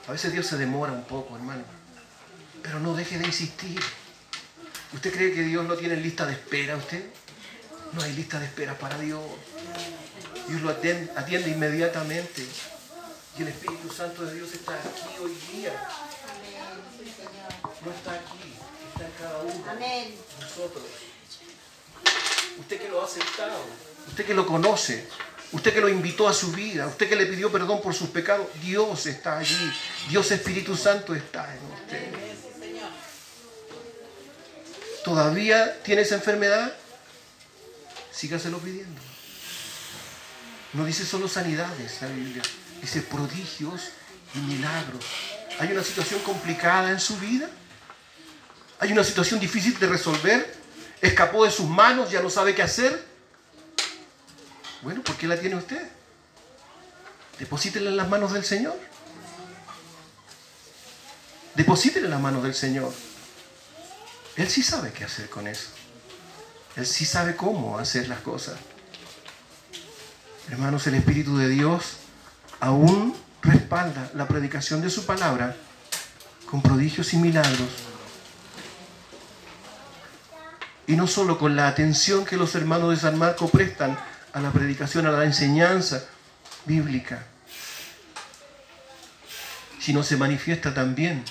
A 0.07 0.13
veces 0.13 0.33
Dios 0.33 0.47
se 0.47 0.57
demora 0.57 0.91
un 0.91 1.03
poco, 1.03 1.35
hermano. 1.35 1.63
Pero 2.63 2.79
no 2.79 2.95
deje 2.95 3.19
de 3.19 3.25
insistir. 3.25 3.79
¿Usted 4.93 5.13
cree 5.13 5.35
que 5.35 5.43
Dios 5.43 5.63
no 5.65 5.75
tiene 5.75 5.95
lista 5.95 6.25
de 6.25 6.33
espera 6.33 6.75
usted? 6.75 7.05
No 7.93 8.01
hay 8.01 8.13
lista 8.13 8.39
de 8.39 8.47
espera 8.47 8.75
para 8.79 8.97
Dios. 8.97 9.21
Dios 10.47 10.61
lo 10.61 10.71
atiende 10.71 11.51
inmediatamente. 11.51 12.47
Y 13.37 13.41
el 13.43 13.47
Espíritu 13.47 13.89
Santo 13.93 14.25
de 14.25 14.35
Dios 14.35 14.51
está 14.53 14.73
aquí 14.73 15.23
hoy 15.23 15.37
día. 15.53 15.71
No 17.85 17.91
está 17.91 18.11
aquí, 18.11 18.53
está 18.91 19.05
en 19.05 19.11
cada 19.19 19.41
uno 19.41 19.79
de 19.79 20.17
nosotros. 20.41 20.83
Usted 22.59 22.81
que 22.81 22.89
lo 22.89 23.01
ha 23.01 23.05
aceptado, 23.05 23.65
usted 24.09 24.25
que 24.25 24.33
lo 24.33 24.45
conoce, 24.45 25.07
usted 25.53 25.73
que 25.73 25.79
lo 25.79 25.87
invitó 25.87 26.27
a 26.27 26.33
su 26.33 26.51
vida, 26.51 26.87
usted 26.87 27.07
que 27.07 27.15
le 27.15 27.25
pidió 27.25 27.51
perdón 27.51 27.81
por 27.81 27.95
sus 27.95 28.09
pecados, 28.09 28.47
Dios 28.61 29.05
está 29.05 29.37
allí. 29.37 29.73
Dios 30.09 30.29
Espíritu 30.31 30.75
Santo 30.75 31.15
está 31.15 31.55
en 31.55 31.65
usted. 31.71 32.13
¿Todavía 35.05 35.81
tiene 35.83 36.01
esa 36.01 36.15
enfermedad? 36.15 36.75
Sígaselo 38.11 38.59
pidiendo. 38.59 39.01
No 40.73 40.85
dice 40.85 41.05
solo 41.05 41.27
sanidades 41.27 42.01
la 42.01 42.07
Biblia 42.09 42.43
dice 42.81 43.01
prodigios 43.01 43.89
y 44.33 44.39
milagros. 44.39 45.05
¿Hay 45.59 45.71
una 45.71 45.83
situación 45.83 46.21
complicada 46.21 46.89
en 46.89 46.99
su 46.99 47.17
vida? 47.17 47.49
¿Hay 48.79 48.91
una 48.91 49.03
situación 49.03 49.39
difícil 49.39 49.77
de 49.77 49.87
resolver? 49.87 50.55
¿Escapó 51.01 51.45
de 51.45 51.51
sus 51.51 51.67
manos? 51.67 52.09
¿Ya 52.09 52.21
no 52.21 52.29
sabe 52.29 52.55
qué 52.55 52.63
hacer? 52.63 53.05
Bueno, 54.81 55.03
¿por 55.03 55.15
qué 55.15 55.27
la 55.27 55.39
tiene 55.39 55.55
usted? 55.55 55.81
Deposítela 57.37 57.89
en 57.89 57.97
las 57.97 58.09
manos 58.09 58.33
del 58.33 58.43
Señor. 58.43 58.77
Deposítela 61.55 62.05
en 62.05 62.11
las 62.11 62.21
manos 62.21 62.43
del 62.43 62.55
Señor. 62.55 62.91
Él 64.35 64.49
sí 64.49 64.63
sabe 64.63 64.91
qué 64.91 65.03
hacer 65.03 65.29
con 65.29 65.47
eso. 65.47 65.67
Él 66.75 66.87
sí 66.87 67.05
sabe 67.05 67.35
cómo 67.35 67.77
hacer 67.77 68.07
las 68.07 68.21
cosas. 68.21 68.57
Hermanos, 70.49 70.87
el 70.87 70.95
Espíritu 70.95 71.37
de 71.37 71.49
Dios 71.49 72.00
aún 72.61 73.13
respalda 73.41 74.09
la 74.13 74.27
predicación 74.27 74.81
de 74.81 74.89
su 74.89 75.05
palabra 75.05 75.57
con 76.49 76.61
prodigios 76.61 77.13
y 77.13 77.17
milagros. 77.17 77.69
Y 80.87 80.95
no 80.95 81.07
solo 81.07 81.37
con 81.37 81.55
la 81.55 81.67
atención 81.67 82.23
que 82.23 82.37
los 82.37 82.55
hermanos 82.55 82.91
de 82.91 82.97
San 82.97 83.17
Marco 83.17 83.49
prestan 83.49 83.97
a 84.33 84.39
la 84.39 84.51
predicación, 84.51 85.07
a 85.07 85.11
la 85.11 85.25
enseñanza 85.25 86.03
bíblica, 86.65 87.23
sino 89.79 90.03
se 90.03 90.15
manifiesta 90.15 90.73
también 90.73 91.23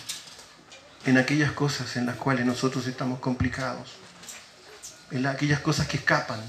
en 1.06 1.16
aquellas 1.16 1.52
cosas 1.52 1.96
en 1.96 2.06
las 2.06 2.16
cuales 2.16 2.44
nosotros 2.44 2.86
estamos 2.86 3.20
complicados, 3.20 3.92
en 5.12 5.26
aquellas 5.26 5.60
cosas 5.60 5.86
que 5.86 5.96
escapan 5.96 6.40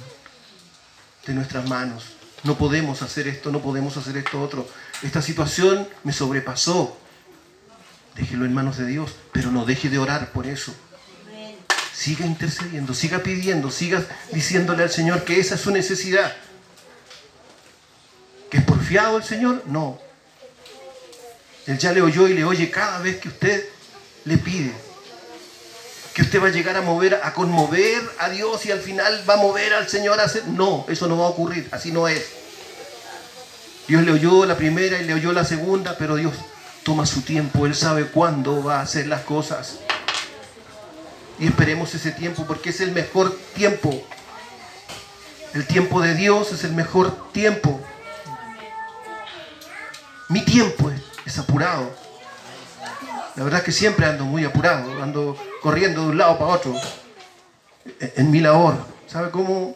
de 1.28 1.34
nuestras 1.34 1.68
manos, 1.70 2.06
no 2.44 2.58
podemos 2.58 3.02
hacer 3.02 3.28
esto, 3.28 3.52
no 3.52 3.62
podemos 3.62 3.98
hacer 3.98 4.18
esto 4.18 4.42
otro. 4.42 4.68
Esta 5.04 5.22
situación 5.22 5.88
me 6.04 6.14
sobrepasó. 6.14 6.98
Déjelo 8.16 8.46
en 8.46 8.54
manos 8.54 8.78
de 8.78 8.86
Dios, 8.86 9.12
pero 9.32 9.52
no 9.52 9.66
deje 9.66 9.90
de 9.90 9.98
orar 9.98 10.32
por 10.32 10.48
eso. 10.48 10.74
Siga 11.94 12.26
intercediendo, 12.26 12.94
siga 12.94 13.20
pidiendo, 13.20 13.70
siga 13.70 14.04
diciéndole 14.32 14.84
al 14.84 14.90
Señor 14.90 15.24
que 15.24 15.40
esa 15.40 15.56
es 15.56 15.62
su 15.62 15.72
necesidad. 15.72 16.36
¿Que 18.50 18.58
es 18.58 18.64
porfiado 18.64 19.18
el 19.18 19.24
Señor? 19.24 19.64
No. 19.68 20.00
Él 21.68 21.78
ya 21.78 21.94
le 21.94 22.02
oyó 22.02 22.28
y 22.28 22.34
le 22.34 22.44
oye 22.44 22.72
cada 22.72 23.00
vez 23.00 23.20
que 23.20 23.30
usted 23.30 23.66
le 24.26 24.38
pide 24.38 24.74
que 26.14 26.24
usted 26.24 26.42
va 26.42 26.48
a 26.48 26.52
llegar 26.52 26.76
a 26.76 26.82
mover, 26.82 27.20
a 27.24 27.34
conmover 27.34 28.02
a 28.20 28.30
Dios 28.30 28.66
y 28.66 28.72
al 28.72 28.80
final 28.80 29.24
va 29.30 29.36
a 29.36 29.38
mover 29.38 29.74
al 29.74 29.88
Señor 29.88 30.20
a 30.20 30.24
hacer. 30.24 30.48
No, 30.48 30.86
eso 30.90 31.08
no 31.08 31.18
va 31.18 31.26
a 31.26 31.30
ocurrir, 31.30 31.68
así 31.72 31.92
no 31.92 32.08
es. 32.08 32.26
Dios 33.88 34.04
le 34.04 34.12
oyó 34.12 34.46
la 34.46 34.58
primera 34.58 35.02
y 35.02 35.06
le 35.06 35.14
oyó 35.14 35.34
la 35.34 35.46
segunda, 35.46 35.98
pero 35.98 36.16
Dios 36.16 36.34
toma 36.84 37.06
su 37.06 37.22
tiempo, 37.22 37.66
Él 37.66 37.76
sabe 37.76 38.06
cuándo 38.06 38.64
va 38.64 38.80
a 38.80 38.82
hacer 38.82 39.08
las 39.08 39.22
cosas. 39.22 39.80
Y 41.40 41.48
esperemos 41.48 41.94
ese 41.96 42.12
tiempo 42.12 42.46
porque 42.46 42.70
es 42.70 42.82
el 42.82 42.92
mejor 42.92 43.36
tiempo. 43.56 44.04
El 45.54 45.66
tiempo 45.66 46.02
de 46.02 46.14
Dios 46.14 46.52
es 46.52 46.64
el 46.64 46.74
mejor 46.74 47.32
tiempo. 47.32 47.82
mi 50.30 50.46
tiempo 50.46 50.92
es, 51.26 51.38
apurado. 51.38 52.01
La 53.36 53.44
verdad 53.44 53.60
es 53.60 53.66
que 53.66 53.72
siempre 53.72 54.06
ando 54.06 54.26
muy 54.26 54.44
apurado, 54.44 55.02
ando 55.02 55.38
corriendo 55.62 56.02
de 56.04 56.10
un 56.10 56.18
lado 56.18 56.38
para 56.38 56.52
otro 56.52 56.76
en, 58.00 58.30
mi 58.30 58.42
labor. 58.42 58.76
¿Sabe 59.08 59.32
cómo 59.32 59.76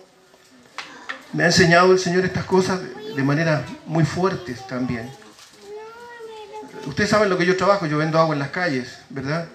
me 1.32 1.44
ha 1.44 1.48
enseñado 1.48 1.92
el 1.94 2.00
Señor 2.00 2.26
estas 2.26 2.46
cosas 2.46 2.82
de 3.16 3.24
manera 3.24 3.66
muy 3.86 4.04
fuertes 4.04 4.66
también? 4.68 5.10
Ustedes 6.86 7.10
saben 7.10 7.30
lo 7.30 7.38
que 7.38 7.46
yo 7.46 7.56
trabajo, 7.56 7.86
yo 7.86 7.98
vendo 7.98 8.20
agua 8.20 8.36
en 8.36 8.40
las 8.40 8.50
calles, 8.50 9.00
¿verdad? 9.10 9.48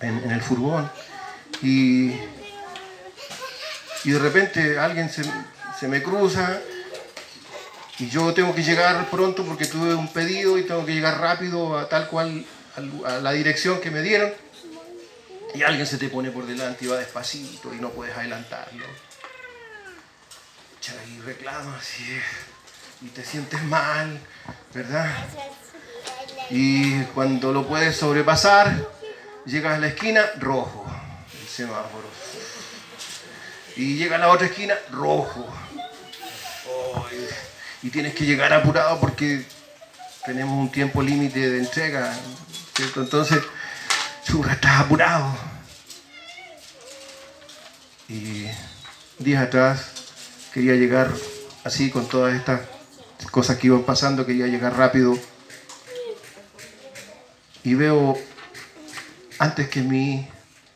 En, 0.00 0.30
el 0.30 0.40
furgón. 0.40 0.90
Y, 1.62 2.12
y 4.04 4.10
de 4.10 4.18
repente 4.18 4.78
alguien 4.78 5.10
se, 5.10 5.24
se 5.78 5.88
me 5.88 6.02
cruza 6.02 6.60
y 7.98 8.08
yo 8.08 8.32
tengo 8.32 8.54
que 8.54 8.62
llegar 8.62 9.08
pronto 9.10 9.44
porque 9.44 9.66
tuve 9.66 9.94
un 9.94 10.12
pedido 10.12 10.58
y 10.58 10.62
tengo 10.64 10.84
que 10.84 10.94
llegar 10.94 11.18
rápido 11.20 11.78
a 11.78 11.88
tal 11.88 12.08
cual 12.08 12.44
a 12.76 13.10
la 13.20 13.32
dirección 13.32 13.80
que 13.80 13.90
me 13.90 14.02
dieron. 14.02 14.32
Y 15.54 15.62
alguien 15.62 15.86
se 15.86 15.96
te 15.96 16.08
pone 16.08 16.30
por 16.30 16.46
delante 16.46 16.84
y 16.84 16.88
va 16.88 16.96
despacito 16.96 17.72
y 17.72 17.78
no 17.78 17.90
puedes 17.90 18.16
adelantarlo. 18.16 18.84
Y 21.08 21.20
reclamas 21.22 21.84
y, 22.00 23.06
y 23.06 23.08
te 23.08 23.24
sientes 23.24 23.60
mal, 23.64 24.20
¿verdad? 24.72 25.12
Y 26.50 27.02
cuando 27.06 27.52
lo 27.52 27.66
puedes 27.66 27.96
sobrepasar, 27.96 28.88
llegas 29.46 29.74
a 29.74 29.78
la 29.78 29.88
esquina, 29.88 30.24
rojo, 30.38 30.86
el 31.40 31.48
semáforo. 31.48 32.08
Y 33.74 33.96
llega 33.96 34.16
a 34.16 34.18
la 34.18 34.28
otra 34.28 34.46
esquina, 34.46 34.76
rojo 34.92 35.52
y 37.82 37.90
tienes 37.90 38.14
que 38.14 38.24
llegar 38.24 38.52
apurado 38.52 38.98
porque 38.98 39.44
tenemos 40.24 40.58
un 40.58 40.70
tiempo 40.70 41.02
límite 41.02 41.50
de 41.50 41.58
entrega, 41.58 42.12
Entonces, 42.78 43.42
estás 44.50 44.80
apurado. 44.80 45.34
Y 48.08 48.46
días 49.18 49.42
atrás 49.42 49.90
quería 50.52 50.74
llegar 50.74 51.10
así 51.64 51.90
con 51.90 52.08
todas 52.08 52.34
estas 52.34 52.60
cosas 53.30 53.58
que 53.58 53.68
iban 53.68 53.82
pasando, 53.82 54.26
quería 54.26 54.46
llegar 54.46 54.76
rápido. 54.76 55.18
Y 57.64 57.74
veo 57.74 58.16
antes 59.38 59.68
que 59.68 59.82
mí 59.82 60.28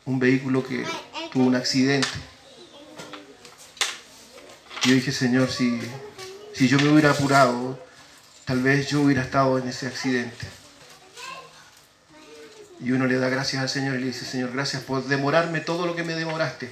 un 0.05 0.19
vehículo 0.19 0.65
que 0.65 0.85
tuvo 1.31 1.45
un 1.45 1.55
accidente. 1.55 2.07
Yo 4.83 4.93
dije, 4.93 5.11
Señor, 5.11 5.49
si 5.49 5.79
si 6.53 6.67
yo 6.67 6.77
me 6.79 6.89
hubiera 6.89 7.11
apurado, 7.11 7.79
tal 8.45 8.61
vez 8.61 8.87
yo 8.87 9.01
hubiera 9.01 9.23
estado 9.23 9.57
en 9.57 9.67
ese 9.67 9.87
accidente. 9.87 10.45
Y 12.83 12.91
uno 12.91 13.05
le 13.05 13.19
da 13.19 13.29
gracias 13.29 13.61
al 13.61 13.69
Señor 13.69 13.95
y 13.95 13.99
le 13.99 14.07
dice, 14.07 14.25
Señor, 14.25 14.51
gracias 14.51 14.81
por 14.81 15.05
demorarme 15.05 15.59
todo 15.59 15.85
lo 15.85 15.95
que 15.95 16.03
me 16.03 16.15
demoraste. 16.15 16.71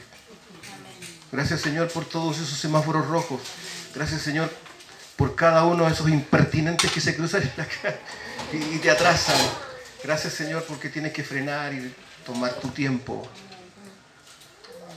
Gracias, 1.31 1.61
Señor, 1.61 1.89
por 1.89 2.05
todos 2.05 2.37
esos 2.37 2.57
semáforos 2.57 3.07
rojos. 3.07 3.39
Gracias, 3.93 4.23
Señor, 4.23 4.49
por 5.15 5.35
cada 5.35 5.65
uno 5.65 5.85
de 5.85 5.91
esos 5.91 6.09
impertinentes 6.09 6.91
que 6.91 6.99
se 6.99 7.15
cruzan 7.15 7.43
en 7.43 7.51
la 7.57 7.65
calle 7.65 7.99
y 8.73 8.79
te 8.79 8.89
atrasan. 8.89 9.37
Gracias, 10.03 10.33
Señor, 10.33 10.63
porque 10.67 10.89
tienes 10.89 11.13
que 11.13 11.23
frenar 11.23 11.73
y 11.73 11.93
tomar 12.25 12.53
tu 12.53 12.69
tiempo. 12.69 13.27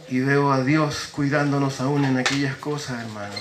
Y 0.09 0.21
veo 0.21 0.53
a 0.53 0.65
Dios 0.65 1.09
cuidándonos 1.13 1.81
aún 1.81 2.05
en 2.07 2.17
aquellas 2.17 2.57
cosas, 2.57 3.03
hermano. 3.03 3.35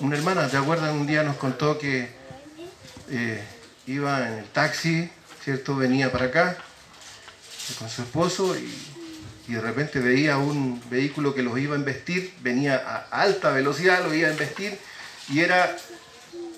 Una 0.00 0.16
hermana, 0.16 0.48
¿te 0.48 0.56
acuerdas? 0.56 0.92
Un 0.92 1.06
día 1.06 1.22
nos 1.22 1.36
contó 1.36 1.78
que 1.78 2.10
eh, 3.10 3.44
iba 3.86 4.28
en 4.28 4.34
el 4.38 4.46
taxi, 4.46 5.10
¿cierto? 5.42 5.76
Venía 5.76 6.12
para 6.12 6.26
acá 6.26 6.56
con 7.78 7.88
su 7.88 8.02
esposo 8.02 8.56
y, 8.56 8.86
de 9.46 9.60
repente 9.60 9.98
veía 9.98 10.38
un 10.38 10.80
vehículo 10.88 11.34
que 11.34 11.42
los 11.42 11.58
iba 11.58 11.74
a 11.74 11.78
embestir, 11.78 12.32
venía 12.40 12.76
a 12.76 13.22
alta 13.22 13.50
velocidad, 13.50 14.04
lo 14.04 14.14
iba 14.14 14.28
a 14.28 14.30
embestir 14.30 14.78
y 15.28 15.40
era 15.40 15.76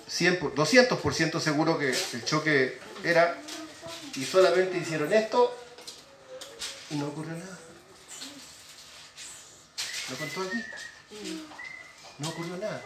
100, 0.08 0.40
200% 0.40 1.40
seguro 1.40 1.78
que 1.78 1.88
el 1.88 2.24
choque 2.24 2.78
era 3.02 3.38
y 4.14 4.24
solamente 4.26 4.76
hicieron 4.76 5.10
esto 5.10 5.56
y 6.90 6.96
no 6.96 7.06
ocurrió 7.06 7.32
nada. 7.32 7.58
¿Lo 10.10 10.16
contó 10.16 10.42
aquí? 10.42 10.58
No 12.18 12.28
ocurrió 12.28 12.56
nada. 12.58 12.82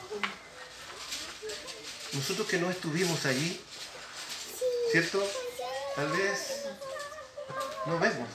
Nosotros 2.12 2.46
que 2.46 2.58
no 2.58 2.70
estuvimos 2.70 3.26
allí, 3.26 3.60
¿cierto? 4.90 5.22
Tal 5.94 6.08
vez 6.12 6.64
no 7.86 7.98
vemos 7.98 8.28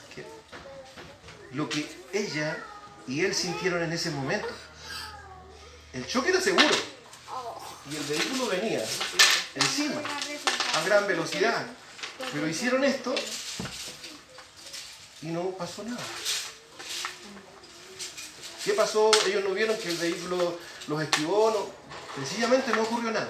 lo 1.52 1.68
que 1.68 1.86
ella 2.12 2.56
y 3.06 3.24
él 3.24 3.34
sintieron 3.34 3.82
en 3.82 3.92
ese 3.92 4.10
momento. 4.10 4.48
El 5.92 6.06
choque 6.06 6.30
era 6.30 6.40
seguro 6.40 6.74
y 7.90 7.96
el 7.96 8.02
vehículo 8.04 8.46
venía 8.46 8.82
encima 9.54 10.00
a 10.74 10.82
gran 10.84 11.06
velocidad. 11.06 11.66
Pero 12.32 12.48
hicieron 12.48 12.84
esto 12.84 13.14
y 15.22 15.26
no 15.26 15.50
pasó 15.50 15.82
nada. 15.82 16.02
¿Qué 18.64 18.72
pasó? 18.74 19.10
Ellos 19.26 19.44
no 19.44 19.54
vieron 19.54 19.76
que 19.76 19.88
el 19.88 19.96
vehículo 19.96 20.58
los 20.86 21.02
esquivó, 21.02 21.50
no, 21.50 22.22
sencillamente 22.22 22.72
no 22.72 22.82
ocurrió 22.82 23.10
nada. 23.10 23.28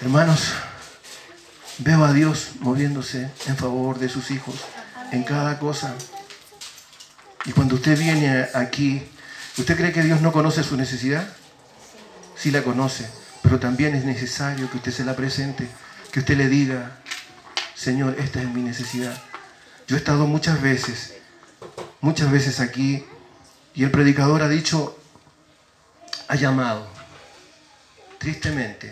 Hermanos, 0.00 0.52
veo 1.78 2.04
a 2.04 2.12
Dios 2.12 2.50
moviéndose 2.60 3.32
en 3.48 3.56
favor 3.56 3.98
de 3.98 4.08
sus 4.08 4.30
hijos 4.30 4.54
en 5.10 5.24
cada 5.24 5.58
cosa. 5.58 5.92
Y 7.44 7.50
cuando 7.50 7.74
usted 7.74 7.98
viene 7.98 8.46
aquí, 8.54 9.02
¿usted 9.56 9.76
cree 9.76 9.92
que 9.92 10.02
Dios 10.02 10.20
no 10.20 10.30
conoce 10.30 10.62
su 10.62 10.76
necesidad? 10.76 11.28
Sí 12.36 12.52
la 12.52 12.62
conoce, 12.62 13.10
pero 13.42 13.58
también 13.58 13.96
es 13.96 14.04
necesario 14.04 14.70
que 14.70 14.76
usted 14.76 14.92
se 14.92 15.04
la 15.04 15.16
presente, 15.16 15.68
que 16.12 16.20
usted 16.20 16.36
le 16.36 16.46
diga, 16.46 17.00
Señor, 17.74 18.14
esta 18.20 18.40
es 18.40 18.48
mi 18.48 18.62
necesidad. 18.62 19.20
Yo 19.88 19.96
he 19.96 19.98
estado 19.98 20.28
muchas 20.28 20.62
veces, 20.62 21.14
muchas 22.00 22.30
veces 22.30 22.60
aquí, 22.60 23.04
y 23.74 23.82
el 23.82 23.90
predicador 23.90 24.42
ha 24.42 24.48
dicho, 24.48 24.96
ha 26.28 26.36
llamado, 26.36 26.88
tristemente, 28.18 28.90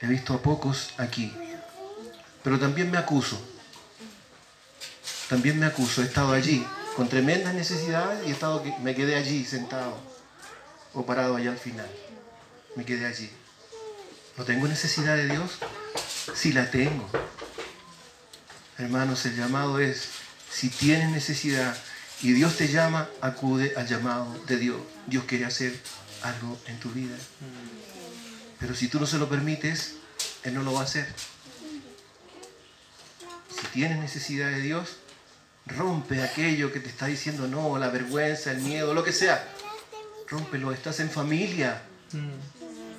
He 0.00 0.06
visto 0.06 0.34
a 0.34 0.42
pocos 0.42 0.90
aquí. 0.98 1.32
Pero 2.42 2.58
también 2.58 2.90
me 2.90 2.98
acuso. 2.98 3.40
También 5.28 5.58
me 5.58 5.66
acuso. 5.66 6.02
He 6.02 6.06
estado 6.06 6.32
allí 6.32 6.66
con 6.96 7.08
tremendas 7.08 7.54
necesidades 7.54 8.26
y 8.26 8.30
he 8.30 8.32
estado, 8.32 8.64
me 8.82 8.94
quedé 8.94 9.16
allí 9.16 9.44
sentado 9.44 9.96
o 10.94 11.04
parado 11.04 11.36
allá 11.36 11.50
al 11.50 11.58
final. 11.58 11.88
Me 12.76 12.84
quedé 12.84 13.06
allí. 13.06 13.30
¿No 14.36 14.44
tengo 14.44 14.66
necesidad 14.66 15.16
de 15.16 15.26
Dios? 15.26 15.58
Sí 16.34 16.52
la 16.52 16.70
tengo. 16.70 17.08
Hermanos, 18.78 19.26
el 19.26 19.36
llamado 19.36 19.78
es, 19.78 20.08
si 20.50 20.70
tienes 20.70 21.10
necesidad 21.10 21.76
y 22.22 22.32
Dios 22.32 22.56
te 22.56 22.68
llama, 22.68 23.08
acude 23.20 23.74
al 23.76 23.86
llamado 23.86 24.34
de 24.46 24.56
Dios. 24.56 24.78
Dios 25.06 25.24
quiere 25.24 25.44
hacer 25.44 25.78
algo 26.22 26.58
en 26.66 26.80
tu 26.80 26.90
vida. 26.90 27.16
Pero 28.60 28.74
si 28.74 28.88
tú 28.88 29.00
no 29.00 29.06
se 29.06 29.18
lo 29.18 29.28
permites, 29.28 29.94
Él 30.44 30.54
no 30.54 30.62
lo 30.62 30.74
va 30.74 30.80
a 30.80 30.84
hacer. 30.84 31.08
Si 33.48 33.66
tienes 33.68 33.98
necesidad 33.98 34.50
de 34.50 34.60
Dios, 34.60 34.96
rompe 35.66 36.22
aquello 36.22 36.72
que 36.72 36.80
te 36.80 36.88
está 36.88 37.06
diciendo 37.06 37.48
no, 37.48 37.78
la 37.78 37.88
vergüenza, 37.88 38.52
el 38.52 38.58
miedo, 38.58 38.92
lo 38.92 39.02
que 39.02 39.12
sea. 39.12 39.48
Rómpelo, 40.28 40.72
estás 40.72 41.00
en 41.00 41.10
familia. 41.10 41.82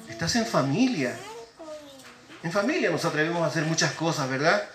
Estás 0.10 0.36
en 0.36 0.45
familia. 0.45 1.15
En 2.43 2.52
familia 2.52 2.89
nos 2.89 3.06
atrevemos 3.06 3.43
a 3.43 3.47
hacer 3.47 3.63
muchas 3.63 3.93
cosas, 3.93 4.28
¿verdad? 4.30 4.67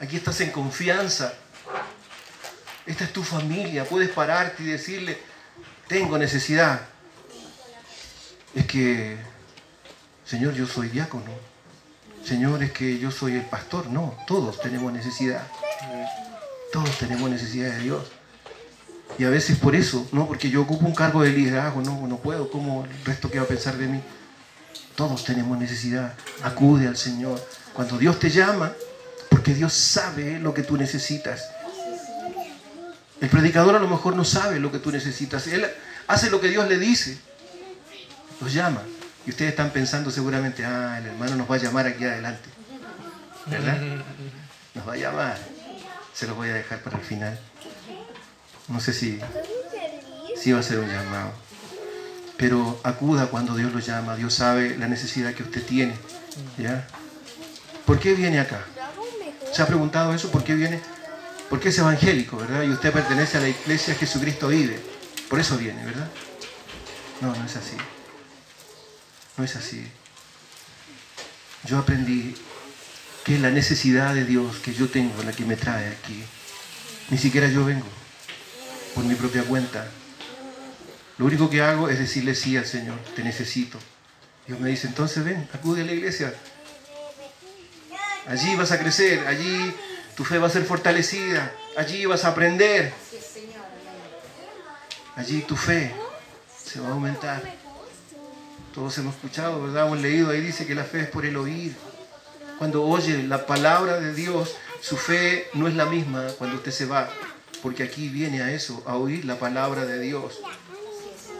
Aquí 0.00 0.16
estás 0.16 0.40
en 0.42 0.50
confianza. 0.50 1.32
Esta 2.86 3.04
es 3.04 3.12
tu 3.12 3.22
familia. 3.22 3.84
Puedes 3.84 4.10
pararte 4.10 4.62
y 4.62 4.66
decirle, 4.66 5.18
tengo 5.88 6.18
necesidad. 6.18 6.80
Es 8.54 8.66
que 8.66 9.18
Señor, 10.28 10.52
yo 10.52 10.66
soy 10.66 10.90
diácono. 10.90 11.30
Señor, 12.22 12.62
es 12.62 12.72
que 12.72 12.98
yo 12.98 13.10
soy 13.10 13.36
el 13.36 13.46
pastor. 13.46 13.86
No, 13.88 14.14
todos 14.26 14.60
tenemos 14.60 14.92
necesidad. 14.92 15.46
Todos 16.70 16.98
tenemos 16.98 17.30
necesidad 17.30 17.70
de 17.70 17.78
Dios. 17.78 18.04
Y 19.18 19.24
a 19.24 19.30
veces 19.30 19.56
por 19.56 19.74
eso, 19.74 20.06
no 20.12 20.26
porque 20.26 20.50
yo 20.50 20.60
ocupo 20.60 20.84
un 20.84 20.94
cargo 20.94 21.22
de 21.22 21.30
liderazgo, 21.30 21.80
no, 21.80 22.06
no 22.06 22.18
puedo, 22.18 22.50
¿cómo 22.50 22.84
el 22.84 23.04
resto 23.06 23.30
qué 23.30 23.38
va 23.38 23.44
a 23.44 23.48
pensar 23.48 23.78
de 23.78 23.86
mí? 23.86 24.02
Todos 24.94 25.24
tenemos 25.24 25.58
necesidad. 25.58 26.12
Acude 26.42 26.86
al 26.86 26.98
Señor. 26.98 27.40
Cuando 27.72 27.96
Dios 27.96 28.18
te 28.18 28.28
llama, 28.28 28.72
porque 29.30 29.54
Dios 29.54 29.72
sabe 29.72 30.38
lo 30.38 30.52
que 30.52 30.62
tú 30.62 30.76
necesitas. 30.76 31.48
El 33.18 33.30
predicador 33.30 33.74
a 33.74 33.78
lo 33.78 33.88
mejor 33.88 34.14
no 34.14 34.26
sabe 34.26 34.60
lo 34.60 34.70
que 34.70 34.78
tú 34.78 34.92
necesitas. 34.92 35.46
Él 35.46 35.66
hace 36.06 36.28
lo 36.28 36.38
que 36.38 36.48
Dios 36.48 36.68
le 36.68 36.78
dice. 36.78 37.18
los 38.42 38.52
llama. 38.52 38.82
Y 39.28 39.30
ustedes 39.30 39.50
están 39.50 39.68
pensando 39.68 40.10
seguramente, 40.10 40.64
ah, 40.64 40.96
el 40.98 41.08
hermano 41.08 41.36
nos 41.36 41.50
va 41.50 41.56
a 41.56 41.58
llamar 41.58 41.86
aquí 41.86 42.02
adelante. 42.02 42.48
¿Verdad? 43.44 43.78
Nos 44.74 44.88
va 44.88 44.94
a 44.94 44.96
llamar. 44.96 45.38
Se 46.14 46.26
los 46.26 46.34
voy 46.34 46.48
a 46.48 46.54
dejar 46.54 46.80
para 46.80 46.96
el 46.96 47.04
final. 47.04 47.38
No 48.68 48.80
sé 48.80 48.94
si, 48.94 49.20
si 50.34 50.52
va 50.52 50.60
a 50.60 50.62
ser 50.62 50.78
un 50.78 50.88
llamado. 50.88 51.32
Pero 52.38 52.80
acuda 52.84 53.26
cuando 53.26 53.54
Dios 53.54 53.70
lo 53.70 53.80
llama. 53.80 54.16
Dios 54.16 54.32
sabe 54.32 54.78
la 54.78 54.88
necesidad 54.88 55.34
que 55.34 55.42
usted 55.42 55.62
tiene. 55.62 55.94
¿Ya? 56.56 56.88
¿Por 57.84 57.98
qué 57.98 58.14
viene 58.14 58.40
acá? 58.40 58.64
¿Se 59.52 59.60
ha 59.60 59.66
preguntado 59.66 60.14
eso? 60.14 60.30
¿Por 60.30 60.42
qué 60.42 60.54
viene? 60.54 60.80
Porque 61.50 61.68
es 61.68 61.78
evangélico, 61.78 62.38
¿verdad? 62.38 62.62
Y 62.62 62.70
usted 62.70 62.94
pertenece 62.94 63.36
a 63.36 63.42
la 63.42 63.50
iglesia 63.50 63.94
Jesucristo 63.94 64.48
vive. 64.48 64.80
Por 65.28 65.38
eso 65.38 65.58
viene, 65.58 65.84
¿verdad? 65.84 66.08
No, 67.20 67.36
no 67.36 67.44
es 67.44 67.56
así. 67.56 67.76
No 69.38 69.44
es 69.44 69.54
así. 69.54 69.86
Yo 71.64 71.78
aprendí 71.78 72.34
que 73.24 73.38
la 73.38 73.50
necesidad 73.50 74.12
de 74.12 74.24
Dios 74.24 74.56
que 74.56 74.74
yo 74.74 74.88
tengo 74.88 75.22
la 75.22 75.32
que 75.32 75.44
me 75.44 75.54
trae 75.54 75.86
aquí. 75.88 76.24
Ni 77.10 77.18
siquiera 77.18 77.48
yo 77.48 77.64
vengo 77.64 77.86
por 78.96 79.04
mi 79.04 79.14
propia 79.14 79.44
cuenta. 79.44 79.86
Lo 81.18 81.26
único 81.26 81.48
que 81.48 81.62
hago 81.62 81.88
es 81.88 82.00
decirle 82.00 82.34
sí 82.34 82.56
al 82.56 82.66
Señor, 82.66 82.98
te 83.14 83.22
necesito. 83.22 83.78
Dios 84.46 84.58
me 84.58 84.70
dice, 84.70 84.88
entonces 84.88 85.24
ven, 85.24 85.48
acude 85.52 85.82
a 85.82 85.84
la 85.84 85.92
iglesia. 85.92 86.34
Allí 88.26 88.56
vas 88.56 88.72
a 88.72 88.78
crecer, 88.78 89.24
allí 89.28 89.72
tu 90.16 90.24
fe 90.24 90.38
va 90.38 90.48
a 90.48 90.50
ser 90.50 90.64
fortalecida, 90.64 91.52
allí 91.76 92.06
vas 92.06 92.24
a 92.24 92.28
aprender. 92.28 92.92
Allí 95.14 95.42
tu 95.42 95.56
fe 95.56 95.94
se 96.64 96.80
va 96.80 96.88
a 96.88 96.92
aumentar. 96.92 97.67
Todos 98.74 98.96
hemos 98.98 99.14
escuchado, 99.14 99.62
¿verdad? 99.62 99.86
Hemos 99.86 100.00
leído, 100.00 100.30
ahí 100.30 100.40
dice 100.40 100.66
que 100.66 100.74
la 100.74 100.84
fe 100.84 101.00
es 101.00 101.08
por 101.08 101.24
el 101.24 101.36
oír. 101.36 101.74
Cuando 102.58 102.84
oye 102.84 103.22
la 103.22 103.46
palabra 103.46 104.00
de 104.00 104.14
Dios, 104.14 104.54
su 104.80 104.96
fe 104.96 105.48
no 105.54 105.68
es 105.68 105.74
la 105.74 105.86
misma 105.86 106.26
cuando 106.38 106.56
usted 106.56 106.72
se 106.72 106.86
va, 106.86 107.08
porque 107.62 107.82
aquí 107.82 108.08
viene 108.08 108.42
a 108.42 108.52
eso, 108.52 108.82
a 108.86 108.96
oír 108.96 109.24
la 109.24 109.38
palabra 109.38 109.84
de 109.84 110.00
Dios. 110.00 110.40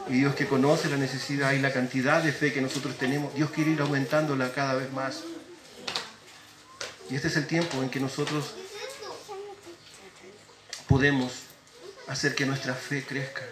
Y 0.08 0.14
Dios 0.14 0.34
que 0.34 0.46
conoce 0.46 0.88
la 0.88 0.96
necesidad 0.96 1.52
y 1.52 1.58
la 1.58 1.72
cantidad 1.72 2.22
de 2.22 2.32
fe 2.32 2.52
que 2.52 2.62
nosotros 2.62 2.96
tenemos, 2.96 3.34
Dios 3.34 3.50
quiere 3.50 3.72
ir 3.72 3.80
aumentándola 3.80 4.52
cada 4.52 4.74
vez 4.74 4.92
más. 4.92 5.22
Y 7.10 7.16
este 7.16 7.28
es 7.28 7.36
el 7.36 7.46
tiempo 7.46 7.82
en 7.82 7.90
que 7.90 8.00
nosotros 8.00 8.54
podemos 10.86 11.32
hacer 12.06 12.34
que 12.34 12.46
nuestra 12.46 12.74
fe 12.74 13.04
crezca. 13.04 13.42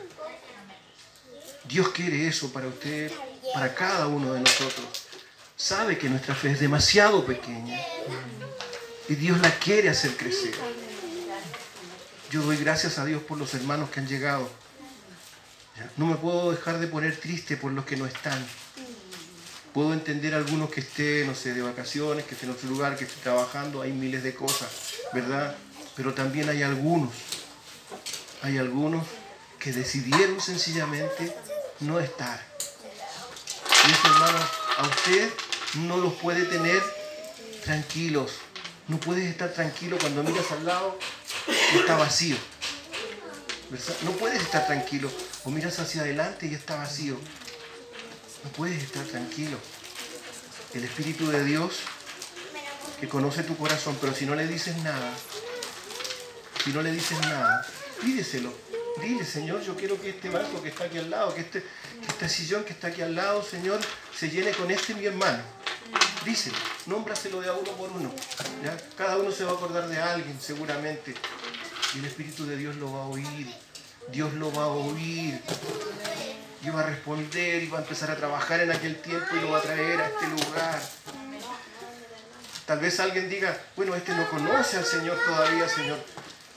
Dios 1.69 1.89
quiere 1.91 2.27
eso 2.27 2.53
para 2.53 2.69
usted, 2.69 3.13
para 3.57 3.75
cada 3.75 4.07
uno 4.07 4.35
de 4.35 4.41
nosotros. 4.41 4.87
Sabe 5.57 5.97
que 5.97 6.11
nuestra 6.11 6.35
fe 6.35 6.51
es 6.51 6.61
demasiado 6.61 7.25
pequeña 7.25 7.81
y 9.09 9.15
Dios 9.15 9.41
la 9.41 9.51
quiere 9.59 9.89
hacer 9.89 10.15
crecer. 10.15 10.53
Yo 12.31 12.43
doy 12.43 12.59
gracias 12.59 12.99
a 12.99 13.07
Dios 13.07 13.23
por 13.23 13.39
los 13.39 13.55
hermanos 13.55 13.89
que 13.89 14.01
han 14.01 14.07
llegado. 14.07 14.47
No 15.97 16.05
me 16.05 16.17
puedo 16.17 16.51
dejar 16.51 16.81
de 16.81 16.87
poner 16.87 17.17
triste 17.17 17.57
por 17.57 17.73
los 17.73 17.87
que 17.87 17.97
no 17.97 18.05
están. 18.05 18.47
Puedo 19.73 19.95
entender 19.95 20.35
a 20.35 20.37
algunos 20.37 20.69
que 20.69 20.81
estén, 20.81 21.27
no 21.27 21.35
sé, 21.35 21.55
de 21.55 21.63
vacaciones, 21.63 22.27
que 22.27 22.35
estén 22.35 22.51
en 22.51 22.57
otro 22.57 22.69
lugar, 22.69 22.95
que 22.95 23.05
estén 23.05 23.23
trabajando, 23.23 23.81
hay 23.81 23.93
miles 23.93 24.23
de 24.23 24.35
cosas, 24.35 24.69
¿verdad? 25.15 25.57
Pero 25.97 26.13
también 26.13 26.51
hay 26.51 26.63
algunos, 26.63 27.09
hay 28.43 28.59
algunos 28.59 29.07
que 29.59 29.73
decidieron 29.73 30.43
sencillamente 30.43 31.35
no 31.81 31.99
estar. 32.01 32.56
Y 33.87 33.91
eso, 33.91 34.07
hermano, 34.07 34.39
a 34.79 34.83
usted 34.83 35.33
no 35.87 35.99
los 35.99 36.15
puede 36.15 36.45
tener 36.45 36.83
tranquilos. 37.65 38.33
No 38.89 38.99
puedes 38.99 39.29
estar 39.29 39.53
tranquilo 39.53 39.97
cuando 40.01 40.23
miras 40.23 40.51
al 40.53 40.65
lado 40.65 40.99
y 41.75 41.79
está 41.79 41.97
vacío. 41.97 42.37
No 44.03 44.13
puedes 44.13 44.43
estar 44.43 44.67
tranquilo. 44.67 45.11
O 45.45 45.51
miras 45.51 45.79
hacia 45.79 46.03
adelante 46.03 46.47
y 46.47 46.55
está 46.55 46.77
vacío. 46.77 47.17
No 48.45 48.51
puedes 48.51 48.83
estar 48.83 49.05
tranquilo. 49.05 49.59
El 50.75 50.85
Espíritu 50.85 51.29
de 51.29 51.45
Dios 51.45 51.81
que 53.01 53.09
conoce 53.09 53.43
tu 53.43 53.57
corazón, 53.57 53.97
pero 54.01 54.15
si 54.15 54.27
no 54.27 54.35
le 54.35 54.47
dices 54.47 54.77
nada, 54.79 55.13
si 56.65 56.71
no 56.71 56.83
le 56.83 56.93
dices 56.93 57.19
nada, 57.21 57.67
pídeselo. 58.01 58.53
Dile, 59.01 59.25
Señor, 59.25 59.61
yo 59.63 59.77
quiero 59.77 60.01
que 60.01 60.11
este 60.11 60.31
banco 60.31 60.63
que 60.63 60.71
está 60.71 60.85
aquí 60.85 60.99
al 60.99 61.11
lado, 61.11 61.35
que 61.35 61.43
este, 61.43 61.63
este 62.09 62.29
sillón 62.29 62.65
que 62.65 62.73
está 62.73 62.89
aquí 62.89 63.03
al 63.03 63.15
lado, 63.15 63.43
Señor, 63.43 63.79
se 64.17 64.31
llene 64.31 64.53
con 64.53 64.71
este 64.71 64.95
mi 64.95 65.05
hermano. 65.05 65.43
Díselo, 66.25 66.57
nómbraselo 66.87 67.41
de 67.41 67.49
a 67.49 67.53
uno 67.53 67.71
por 67.73 67.91
uno. 67.91 68.13
Cada 68.97 69.19
uno 69.19 69.31
se 69.31 69.45
va 69.45 69.53
a 69.53 69.55
acordar 69.55 69.87
de 69.89 69.99
alguien, 69.99 70.41
seguramente. 70.41 71.15
Y 71.95 71.99
el 71.99 72.07
Espíritu 72.07 72.47
de 72.47 72.57
Dios 72.57 72.77
lo 72.77 72.93
va 72.93 73.05
a 73.05 73.07
oír. 73.07 73.55
Dios 74.11 74.33
lo 74.35 74.53
va 74.53 74.65
a 74.65 74.69
oír. 74.69 75.41
Y 76.63 76.71
va 76.71 76.81
a 76.81 76.87
responder 76.87 77.63
y 77.63 77.69
va 77.69 77.79
a 77.79 77.83
empezar 77.83 78.11
a 78.11 78.17
trabajar 78.17 78.61
en 78.61 78.73
aquel 78.73 78.97
tiempo 78.97 79.37
y 79.37 79.41
lo 79.41 79.51
va 79.51 79.59
a 79.59 79.63
traer 79.63 80.01
a 80.01 80.07
este 80.09 80.27
lugar. 80.27 80.83
Tal 82.65 82.81
vez 82.81 82.99
alguien 82.99 83.29
diga, 83.29 83.57
bueno, 83.77 83.95
este 83.95 84.13
no 84.13 84.29
conoce 84.29 84.79
al 84.79 84.85
Señor 84.85 85.17
todavía, 85.25 85.69
Señor. 85.69 85.99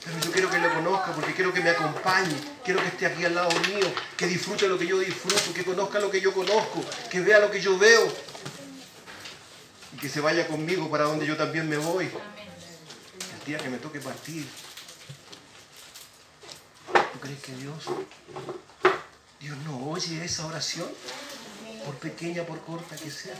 Pero 0.04 0.18
yo 0.18 0.32
quiero 0.32 0.50
que 0.50 0.58
lo 0.58 0.74
conozca 0.74 1.12
porque 1.12 1.34
quiero 1.34 1.52
que 1.52 1.60
me 1.60 1.70
acompañe, 1.70 2.34
quiero 2.64 2.80
que 2.80 2.88
esté 2.88 3.06
aquí 3.06 3.24
al 3.24 3.34
lado 3.34 3.50
mío, 3.68 3.92
que 4.16 4.26
disfrute 4.26 4.66
lo 4.66 4.78
que 4.78 4.86
yo 4.86 4.98
disfruto, 4.98 5.52
que 5.52 5.62
conozca 5.62 6.00
lo 6.00 6.10
que 6.10 6.20
yo 6.20 6.32
conozco, 6.32 6.82
que 7.10 7.20
vea 7.20 7.38
lo 7.38 7.50
que 7.50 7.60
yo 7.60 7.78
veo 7.78 8.10
y 9.92 9.96
que 9.98 10.08
se 10.08 10.20
vaya 10.20 10.46
conmigo 10.46 10.90
para 10.90 11.04
donde 11.04 11.26
yo 11.26 11.36
también 11.36 11.68
me 11.68 11.76
voy. 11.76 12.06
El 12.06 13.46
día 13.46 13.58
que 13.58 13.68
me 13.68 13.76
toque 13.76 14.00
partir. 14.00 14.46
¿Tú 16.92 17.20
crees 17.20 17.40
que 17.42 17.52
Dios, 17.52 17.84
Dios 19.38 19.56
no 19.66 19.90
oye 19.90 20.24
esa 20.24 20.46
oración? 20.46 20.88
Por 21.84 21.96
pequeña, 21.96 22.44
por 22.44 22.60
corta 22.60 22.96
que 22.96 23.10
sea. 23.10 23.34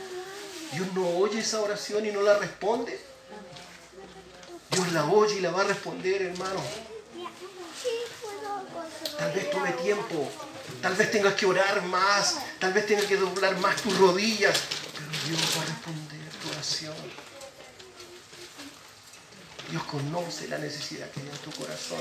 Dios 0.73 0.87
no 0.94 1.09
oye 1.09 1.40
esa 1.40 1.61
oración 1.61 2.05
y 2.05 2.11
no 2.11 2.20
la 2.20 2.38
responde. 2.38 3.10
La 4.93 5.05
oye 5.05 5.37
y 5.37 5.40
la 5.40 5.51
va 5.51 5.61
a 5.61 5.64
responder, 5.64 6.23
hermano. 6.23 6.61
Tal 9.19 9.33
vez 9.33 9.51
tome 9.51 9.73
tiempo, 9.73 10.29
tal 10.83 10.95
vez 10.95 11.11
tengas 11.11 11.35
que 11.35 11.47
orar 11.47 11.83
más, 11.83 12.38
tal 12.59 12.73
vez 12.73 12.87
tengas 12.87 13.05
que 13.05 13.16
doblar 13.16 13.57
más 13.61 13.77
tus 13.83 13.97
rodillas, 13.99 14.59
pero 14.95 15.11
Dios 15.29 15.40
va 15.57 15.62
a 15.62 15.66
responder 15.66 16.31
tu 16.43 16.49
oración. 16.51 16.95
Dios 19.71 19.83
conoce 19.85 20.49
la 20.49 20.59
necesidad 20.59 21.09
que 21.11 21.21
hay 21.21 21.29
en 21.29 21.38
tu 21.38 21.53
corazón. 21.53 22.01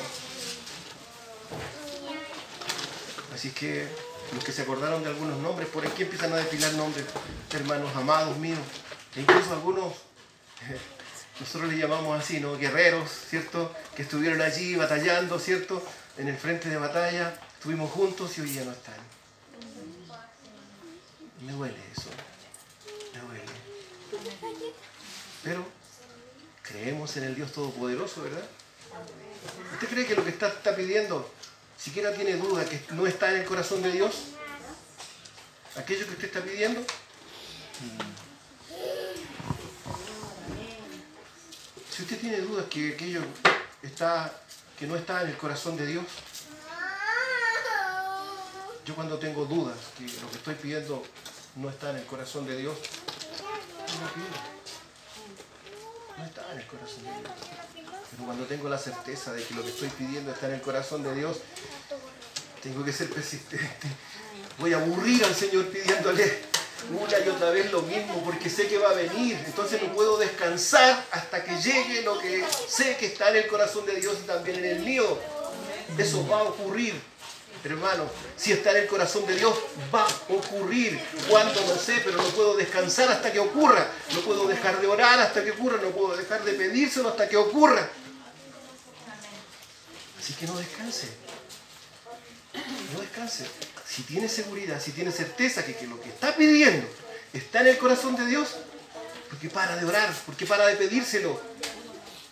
Así 3.34 3.52
que 3.52 3.88
los 4.34 4.44
que 4.44 4.52
se 4.52 4.63
acordaron 4.63 5.04
de 5.04 5.10
algunos 5.10 5.38
nombres, 5.38 5.68
por 5.70 5.86
aquí 5.86 6.04
empiezan 6.04 6.34
a 6.34 6.38
desfilar 6.38 6.74
nombres, 6.74 7.06
hermanos 7.52 7.96
amados 7.96 8.38
míos, 8.38 8.60
e 9.15 9.22
incluso 9.22 9.54
algunos 9.54 9.94
nosotros 11.39 11.71
le 11.71 11.78
llamamos 11.78 12.19
así, 12.19 12.39
¿no? 12.39 12.58
Guerreros, 12.58 13.10
¿cierto? 13.30 13.73
Que 13.95 14.02
estuvieron 14.02 14.41
allí 14.41 14.75
batallando, 14.75 15.39
¿cierto? 15.39 15.82
En 16.17 16.28
el 16.28 16.38
frente 16.38 16.69
de 16.69 16.78
batalla, 16.78 17.39
estuvimos 17.54 17.89
juntos 17.91 18.38
y 18.38 18.41
hoy 18.41 18.54
ya 18.54 18.65
no 18.65 18.71
están. 18.71 18.95
Me 21.45 21.54
duele 21.54 21.78
eso, 21.95 22.10
me 23.13 23.21
duele. 23.21 23.43
Pero 25.43 25.65
creemos 26.63 27.15
en 27.15 27.23
el 27.23 27.36
Dios 27.36 27.54
Todopoderoso, 27.54 28.23
¿verdad? 28.23 28.43
¿Usted 29.73 29.88
cree 29.88 30.06
que 30.06 30.15
lo 30.15 30.25
que 30.25 30.32
está, 30.32 30.49
está 30.49 30.75
pidiendo, 30.75 31.32
siquiera 31.78 32.13
tiene 32.13 32.36
duda 32.36 32.65
que 32.65 32.82
no 32.91 33.08
está 33.08 33.32
en 33.32 33.38
el 33.38 33.45
corazón 33.45 33.82
de 33.82 33.91
Dios? 33.91 34.15
¿Aquello 35.78 36.06
que 36.06 36.12
usted 36.12 36.25
está 36.25 36.41
pidiendo? 36.41 36.82
Usted 42.10 42.22
tiene 42.22 42.41
dudas 42.41 42.65
que 42.72 42.93
aquello 42.93 43.22
está, 43.84 44.34
que 44.80 44.88
no 44.88 44.95
está 44.95 45.22
en 45.22 45.30
el 45.30 45.38
corazón 45.38 45.78
de 45.78 45.86
Dios, 45.86 46.04
yo 48.84 48.95
cuando 48.95 49.19
tengo 49.19 49.45
dudas 49.45 49.78
que 49.95 50.06
lo 50.06 50.28
que 50.32 50.38
estoy 50.38 50.56
pidiendo 50.56 51.06
no 51.58 51.69
está 51.69 51.91
en 51.91 51.98
el 51.98 52.06
corazón 52.06 52.48
de 52.48 52.58
Dios, 52.58 52.76
no 54.02 54.13
pido. 54.13 54.28
No 56.17 56.26
está 56.26 56.52
en 56.52 56.58
el 56.58 56.65
corazón 56.65 57.04
de 57.04 57.12
Dios. 57.12 57.32
Pero 58.10 58.26
cuando 58.26 58.45
tengo 58.45 58.69
la 58.69 58.80
certeza 58.80 59.32
de 59.34 59.43
que 59.43 59.54
lo 59.54 59.62
que 59.62 59.69
estoy 59.69 59.89
pidiendo 59.89 60.32
está 60.32 60.48
en 60.48 60.56
el 60.56 60.62
corazón 60.62 61.04
de 61.04 61.13
Dios, 61.13 61.38
tengo 62.63 62.84
que 62.84 62.91
ser 62.91 63.12
persistente. 63.12 63.69
Voy 64.58 64.74
a 64.74 64.78
aburrir 64.78 65.24
al 65.26 65.36
Señor 65.36 65.67
pidiéndole 65.67 66.49
una 66.92 67.20
y 67.20 67.30
otra 67.30 67.52
vez 67.52 67.72
lo 67.72 67.82
mismo 67.84 68.24
porque 68.24 68.50
sé 68.50 68.68
que 68.68 68.78
va 68.78 68.92
a 68.92 68.94
venir. 68.94 69.38
Entonces 69.46 69.82
no 69.82 69.94
puedo 69.94 70.18
descansar 70.18 71.06
hasta 71.12 71.44
que 71.44 71.56
llegue 71.62 72.02
lo 72.02 72.18
que 72.20 72.44
sé 72.68 72.98
que 72.98 73.08
está 73.08 73.30
en 73.30 73.38
el 73.38 73.48
corazón 73.48 73.86
de 73.86 73.96
Dios 73.96 74.18
y 74.24 74.28
también 74.28 74.58
en 74.60 74.65
el 74.65 74.80
mío. 74.80 75.20
Eso 75.98 76.28
va 76.28 76.39
a 76.39 76.44
ocurrir. 76.44 77.00
hermano, 77.63 78.10
si 78.38 78.54
está 78.54 78.72
en 78.72 78.78
el 78.78 78.88
corazón 78.88 79.26
de 79.26 79.36
Dios, 79.36 79.54
va 79.94 80.04
a 80.04 80.34
ocurrir. 80.34 81.00
Cuando 81.28 81.60
no 81.62 81.76
sé, 81.76 82.02
pero 82.04 82.18
no 82.18 82.30
puedo 82.30 82.56
descansar 82.56 83.10
hasta 83.12 83.32
que 83.32 83.39
ocurra. 83.39 83.88
No 84.13 84.22
puedo 84.22 84.48
dejar 84.48 84.80
de 84.80 84.88
orar 84.88 85.20
hasta 85.20 85.44
que 85.44 85.52
ocurra. 85.52 85.80
No 85.82 85.89
puedo 85.89 86.15
dejar 86.15 86.44
de 86.44 86.54
pedírselo 86.54 87.10
hasta 87.10 87.28
que 87.28 87.38
ocurra. 87.38 87.89
Así 90.20 90.34
que 90.34 90.48
no 90.48 90.58
descanse. 90.58 91.08
No 92.94 93.02
descanse. 93.02 93.46
Si 93.89 94.04
tiene 94.04 94.30
seguridad, 94.30 94.82
si 94.82 94.91
tiene 94.91 95.12
certeza 95.12 95.65
que, 95.65 95.75
que 95.75 95.88
lo 95.88 95.99
que 95.99 96.10
está 96.10 96.36
pidiendo 96.36 96.88
está 97.34 97.62
en 97.62 97.67
el 97.67 97.78
corazón 97.78 98.15
de 98.15 98.25
Dios, 98.25 98.49
porque 99.30 99.49
para 99.49 99.75
de 99.78 99.86
orar, 99.86 100.13
porque 100.25 100.45
para 100.45 100.67
de 100.67 100.75
pedírselo, 100.75 101.39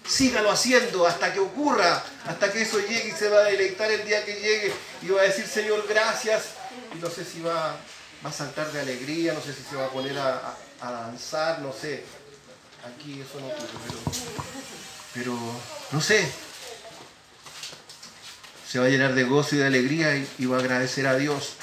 sígalo 0.08 0.52
haciendo 0.52 1.06
hasta 1.06 1.34
que 1.34 1.40
ocurra, 1.40 2.04
hasta 2.26 2.52
que 2.52 2.62
eso 2.62 2.80
llegue 2.80 3.10
y 3.10 3.12
se 3.12 3.30
va 3.30 3.40
a 3.40 3.44
deleitar 3.44 3.92
el 3.92 4.06
día 4.06 4.24
que 4.24 4.36
llegue 4.36 4.74
y 5.02 5.10
va 5.10 5.22
a 5.22 5.26
decir 5.26 5.46
Señor 5.46 5.86
gracias 5.88 6.44
y 6.96 7.00
no 7.00 7.10
sé 7.10 7.26
si 7.26 7.42
va, 7.42 7.78
va 8.26 8.30
a 8.30 8.34
saltar 8.34 8.72
de 8.72 8.82
alegría, 8.82 9.34
no 9.34 9.42
sé 9.42 9.54
si 9.54 9.64
se 9.64 9.76
va 9.76 9.86
a 9.86 9.90
poner 9.90 10.18
a, 10.18 10.56
danzar, 10.80 11.60
no 11.60 11.74
sé. 11.74 12.04
Aquí 12.86 13.20
eso 13.20 13.40
no 13.40 13.48
ocurre, 13.48 13.68
pero, 13.86 14.00
pero 15.14 15.38
no 15.92 16.02
sé. 16.02 16.32
Se 18.68 18.80
va 18.80 18.86
a 18.86 18.90
llenar 18.90 19.16
de 19.16 19.24
gozo 19.24 19.56
y 19.56 19.60
de 19.60 19.68
alegría 19.68 20.16
y, 20.38 20.46
va 20.46 20.58
a 20.58 20.60
agradecer 20.60 21.08
a 21.08 21.16
Dios. 21.16 21.54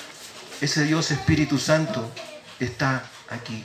Ese 0.62 0.85
Dios 0.85 1.11
Espíritu 1.11 1.59
Santo 1.59 2.11
está 2.59 3.05
aquí. 3.29 3.62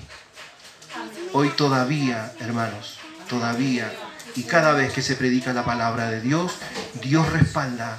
Hoy 1.31 1.49
todavía, 1.49 2.33
hermanos, 2.41 2.97
todavía 3.29 3.93
y 4.35 4.43
cada 4.43 4.73
vez 4.73 4.91
que 4.91 5.01
se 5.01 5.15
predica 5.15 5.53
la 5.53 5.63
palabra 5.63 6.09
de 6.09 6.19
Dios, 6.19 6.53
Dios 7.01 7.31
respalda. 7.31 7.97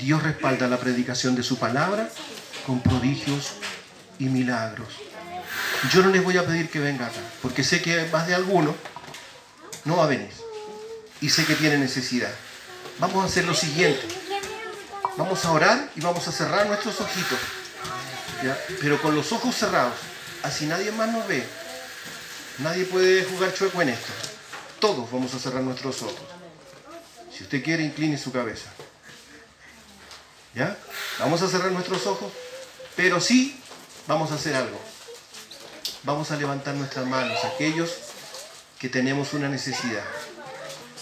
Dios 0.00 0.22
respalda 0.22 0.68
la 0.68 0.78
predicación 0.78 1.34
de 1.34 1.42
su 1.42 1.58
palabra 1.58 2.08
con 2.66 2.80
prodigios 2.80 3.54
y 4.18 4.26
milagros. 4.26 4.88
Yo 5.92 6.02
no 6.02 6.08
les 6.08 6.24
voy 6.24 6.38
a 6.38 6.46
pedir 6.46 6.70
que 6.70 6.78
vengan 6.78 7.08
acá, 7.08 7.20
porque 7.42 7.62
sé 7.62 7.82
que 7.82 8.06
más 8.10 8.26
de 8.26 8.34
alguno 8.34 8.74
no 9.84 9.96
va 9.96 10.04
a 10.04 10.08
venir. 10.08 10.30
Y 11.20 11.28
sé 11.28 11.44
que 11.44 11.54
tiene 11.54 11.76
necesidad. 11.76 12.32
Vamos 12.98 13.24
a 13.24 13.26
hacer 13.26 13.44
lo 13.44 13.54
siguiente. 13.54 14.06
Vamos 15.16 15.44
a 15.44 15.52
orar 15.52 15.90
y 15.94 16.00
vamos 16.00 16.26
a 16.28 16.32
cerrar 16.32 16.66
nuestros 16.66 17.00
ojitos. 17.00 17.38
Pero 18.80 19.00
con 19.00 19.14
los 19.14 19.32
ojos 19.32 19.54
cerrados. 19.54 19.94
Así 20.42 20.66
nadie 20.66 20.92
más 20.92 21.10
nos 21.10 21.26
ve. 21.26 21.44
Nadie 22.58 22.84
puede 22.84 23.24
jugar 23.24 23.52
chueco 23.54 23.80
en 23.82 23.90
esto 23.90 24.12
todos 24.84 25.10
vamos 25.10 25.32
a 25.32 25.38
cerrar 25.38 25.62
nuestros 25.62 26.02
ojos. 26.02 26.20
Si 27.32 27.42
usted 27.42 27.64
quiere, 27.64 27.82
incline 27.82 28.18
su 28.18 28.30
cabeza. 28.30 28.68
¿Ya? 30.54 30.76
Vamos 31.18 31.40
a 31.40 31.48
cerrar 31.48 31.72
nuestros 31.72 32.06
ojos, 32.06 32.30
pero 32.94 33.18
sí 33.18 33.58
vamos 34.06 34.30
a 34.30 34.34
hacer 34.34 34.54
algo. 34.54 34.78
Vamos 36.02 36.30
a 36.32 36.36
levantar 36.36 36.74
nuestras 36.74 37.06
manos, 37.06 37.42
aquellos 37.46 37.96
que 38.78 38.90
tenemos 38.90 39.32
una 39.32 39.48
necesidad, 39.48 40.04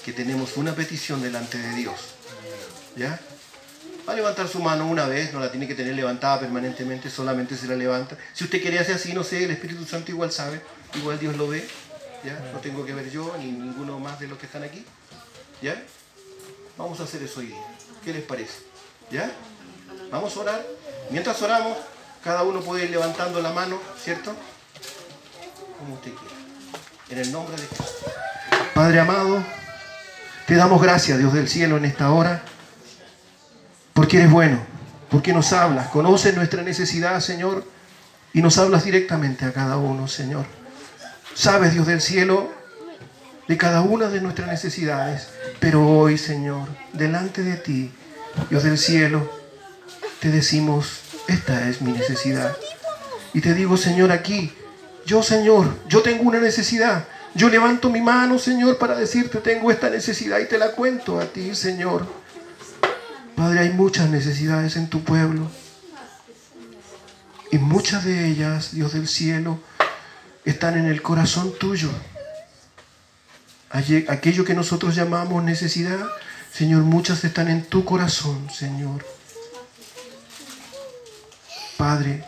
que 0.04 0.12
tenemos 0.12 0.56
una 0.56 0.74
petición 0.74 1.22
delante 1.22 1.58
de 1.58 1.74
Dios. 1.74 1.96
¿Ya? 2.96 3.18
Va 4.06 4.12
a 4.12 4.16
levantar 4.16 4.48
su 4.48 4.60
mano 4.60 4.86
una 4.86 5.06
vez, 5.06 5.32
no 5.32 5.40
la 5.40 5.50
tiene 5.50 5.68
que 5.68 5.74
tener 5.74 5.94
levantada 5.94 6.40
permanentemente, 6.40 7.08
solamente 7.08 7.56
se 7.56 7.66
la 7.68 7.76
levanta. 7.76 8.16
Si 8.34 8.44
usted 8.44 8.60
quiere 8.60 8.78
hacer 8.78 8.96
así, 8.96 9.12
no 9.12 9.22
sé, 9.22 9.44
el 9.44 9.52
Espíritu 9.52 9.84
Santo 9.84 10.10
igual 10.10 10.32
sabe, 10.32 10.60
igual 10.94 11.18
Dios 11.18 11.36
lo 11.36 11.48
ve. 11.48 11.66
¿ya? 12.24 12.38
No 12.52 12.60
tengo 12.60 12.84
que 12.84 12.94
ver 12.94 13.10
yo 13.10 13.34
ni 13.38 13.50
ninguno 13.52 13.98
más 13.98 14.18
de 14.20 14.28
los 14.28 14.38
que 14.38 14.46
están 14.46 14.62
aquí, 14.62 14.84
¿ya? 15.60 15.80
Vamos 16.76 17.00
a 17.00 17.04
hacer 17.04 17.22
eso 17.22 17.40
hoy 17.40 17.46
día. 17.46 17.62
¿Qué 18.04 18.12
les 18.12 18.22
parece? 18.22 18.62
¿Ya? 19.10 19.30
Vamos 20.10 20.36
a 20.36 20.40
orar. 20.40 20.66
Mientras 21.10 21.40
oramos, 21.42 21.76
cada 22.24 22.42
uno 22.42 22.60
puede 22.60 22.84
ir 22.84 22.90
levantando 22.90 23.40
la 23.40 23.52
mano, 23.52 23.78
¿cierto? 24.02 24.34
Como 25.78 25.94
usted 25.94 26.12
quiera. 26.12 26.34
En 27.10 27.18
el 27.18 27.32
nombre 27.32 27.56
de 27.56 27.66
Jesús. 27.66 27.86
Padre 28.74 29.00
amado, 29.00 29.44
te 30.46 30.54
damos 30.54 30.82
gracias, 30.82 31.18
Dios 31.18 31.32
del 31.32 31.48
cielo, 31.48 31.76
en 31.76 31.84
esta 31.84 32.12
hora, 32.12 32.42
porque 33.92 34.18
eres 34.18 34.30
bueno, 34.30 34.58
porque 35.10 35.32
nos 35.32 35.52
hablas, 35.52 35.88
conoces 35.88 36.34
nuestra 36.34 36.62
necesidad, 36.62 37.20
Señor, 37.20 37.64
y 38.32 38.42
nos 38.42 38.58
hablas 38.58 38.84
directamente 38.84 39.44
a 39.44 39.52
cada 39.52 39.76
uno, 39.76 40.08
Señor. 40.08 40.46
Sabes, 41.34 41.72
Dios 41.72 41.86
del 41.86 42.00
cielo, 42.00 42.50
de 43.48 43.56
cada 43.56 43.82
una 43.82 44.08
de 44.08 44.20
nuestras 44.20 44.48
necesidades. 44.48 45.28
Pero 45.60 45.86
hoy, 45.86 46.18
Señor, 46.18 46.68
delante 46.92 47.42
de 47.42 47.56
ti, 47.56 47.92
Dios 48.50 48.64
del 48.64 48.78
cielo, 48.78 49.30
te 50.20 50.30
decimos, 50.30 51.00
esta 51.28 51.68
es 51.68 51.82
mi 51.82 51.92
necesidad. 51.92 52.56
Y 53.34 53.40
te 53.40 53.54
digo, 53.54 53.76
Señor, 53.76 54.12
aquí, 54.12 54.52
yo, 55.06 55.22
Señor, 55.22 55.74
yo 55.88 56.02
tengo 56.02 56.22
una 56.22 56.38
necesidad. 56.38 57.04
Yo 57.34 57.48
levanto 57.48 57.88
mi 57.88 58.00
mano, 58.00 58.38
Señor, 58.38 58.78
para 58.78 58.94
decirte, 58.94 59.38
tengo 59.38 59.70
esta 59.70 59.88
necesidad 59.88 60.38
y 60.38 60.46
te 60.46 60.58
la 60.58 60.72
cuento 60.72 61.18
a 61.18 61.24
ti, 61.24 61.54
Señor. 61.54 62.06
Padre, 63.34 63.60
hay 63.60 63.70
muchas 63.70 64.10
necesidades 64.10 64.76
en 64.76 64.88
tu 64.88 65.02
pueblo. 65.02 65.50
Y 67.50 67.58
muchas 67.58 68.04
de 68.04 68.28
ellas, 68.28 68.72
Dios 68.72 68.92
del 68.92 69.08
cielo, 69.08 69.58
están 70.44 70.78
en 70.78 70.86
el 70.86 71.00
corazón 71.00 71.52
tuyo. 71.58 71.88
Aquello 73.70 74.44
que 74.44 74.54
nosotros 74.54 74.94
llamamos 74.94 75.42
necesidad, 75.42 76.06
Señor, 76.52 76.82
muchas 76.82 77.24
están 77.24 77.48
en 77.48 77.64
tu 77.64 77.86
corazón, 77.86 78.50
Señor. 78.50 79.04
Padre, 81.78 82.24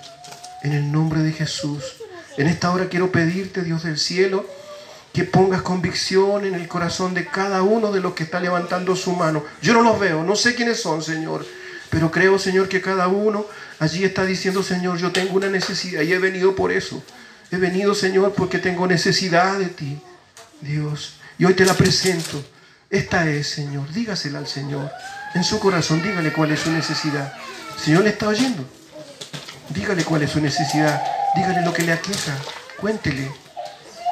en 0.63 0.73
el 0.73 0.91
nombre 0.91 1.21
de 1.21 1.33
Jesús, 1.33 1.97
en 2.39 2.47
esta 2.47 2.71
hora 2.71 2.89
quiero 2.89 3.13
pedirte, 3.13 3.63
Dios 3.63 3.83
del 3.85 3.99
cielo, 3.99 4.47
que 5.15 5.23
pongas 5.23 5.63
convicción 5.63 6.45
en 6.45 6.57
el 6.57 6.67
corazón 6.67 7.15
de 7.15 7.25
cada 7.25 7.63
uno 7.63 7.93
de 7.93 8.01
los 8.01 8.15
que 8.15 8.25
está 8.25 8.41
levantando 8.41 8.97
su 8.97 9.13
mano. 9.13 9.45
Yo 9.63 9.73
no 9.73 9.81
los 9.81 10.01
veo, 10.01 10.25
no 10.25 10.35
sé 10.35 10.57
quiénes 10.57 10.83
son, 10.83 11.05
Señor, 11.05 11.47
pero 11.89 12.11
creo, 12.11 12.37
Señor, 12.37 12.69
que 12.69 12.81
cada 12.81 13.07
uno 13.07 13.47
allí 13.79 14.03
está 14.03 14.27
diciendo, 14.27 14.65
Señor, 14.65 14.99
yo 14.99 15.13
tengo 15.13 15.37
una 15.37 15.49
necesidad 15.49 16.03
y 16.03 16.13
he 16.13 16.19
venido 16.19 16.57
por 16.57 16.73
eso. 16.73 17.01
He 17.53 17.57
venido, 17.57 17.95
Señor, 17.95 18.35
porque 18.35 18.59
tengo 18.59 18.89
necesidad 18.89 19.57
de 19.61 19.67
ti, 19.67 20.01
Dios. 20.61 21.15
Y 21.39 21.45
hoy 21.45 21.55
te 21.55 21.65
la 21.65 21.75
presento. 21.75 22.45
Esta 22.91 23.31
es, 23.31 23.47
Señor. 23.47 23.89
Dígasela 23.93 24.41
al 24.41 24.49
Señor. 24.49 24.91
En 25.37 25.45
su 25.45 25.61
corazón, 25.61 26.03
dígale 26.03 26.33
cuál 26.33 26.51
es 26.51 26.61
su 26.61 26.73
necesidad. 26.73 27.33
Señor 27.81 28.03
le 28.03 28.11
está 28.11 28.27
oyendo. 28.27 28.65
Dígale 29.69 30.03
cuál 30.03 30.23
es 30.23 30.33
su 30.33 30.41
necesidad. 30.41 31.01
Dígale 31.37 31.63
lo 31.63 31.73
que 31.73 31.85
le 31.85 31.93
aqueja. 31.93 32.37
Cuéntele. 32.81 33.44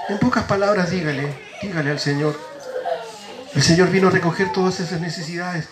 En 0.09 0.19
pocas 0.19 0.45
palabras, 0.45 0.91
dígale. 0.91 1.33
Dígale 1.63 1.91
al 1.91 2.01
Señor. 2.01 2.39
El 3.55 3.63
Señor 3.63 3.91
vino 3.91 4.09
a 4.09 4.11
recoger 4.11 4.53
todas 4.53 4.81
esas 4.81 5.01
necesidades 5.01 5.69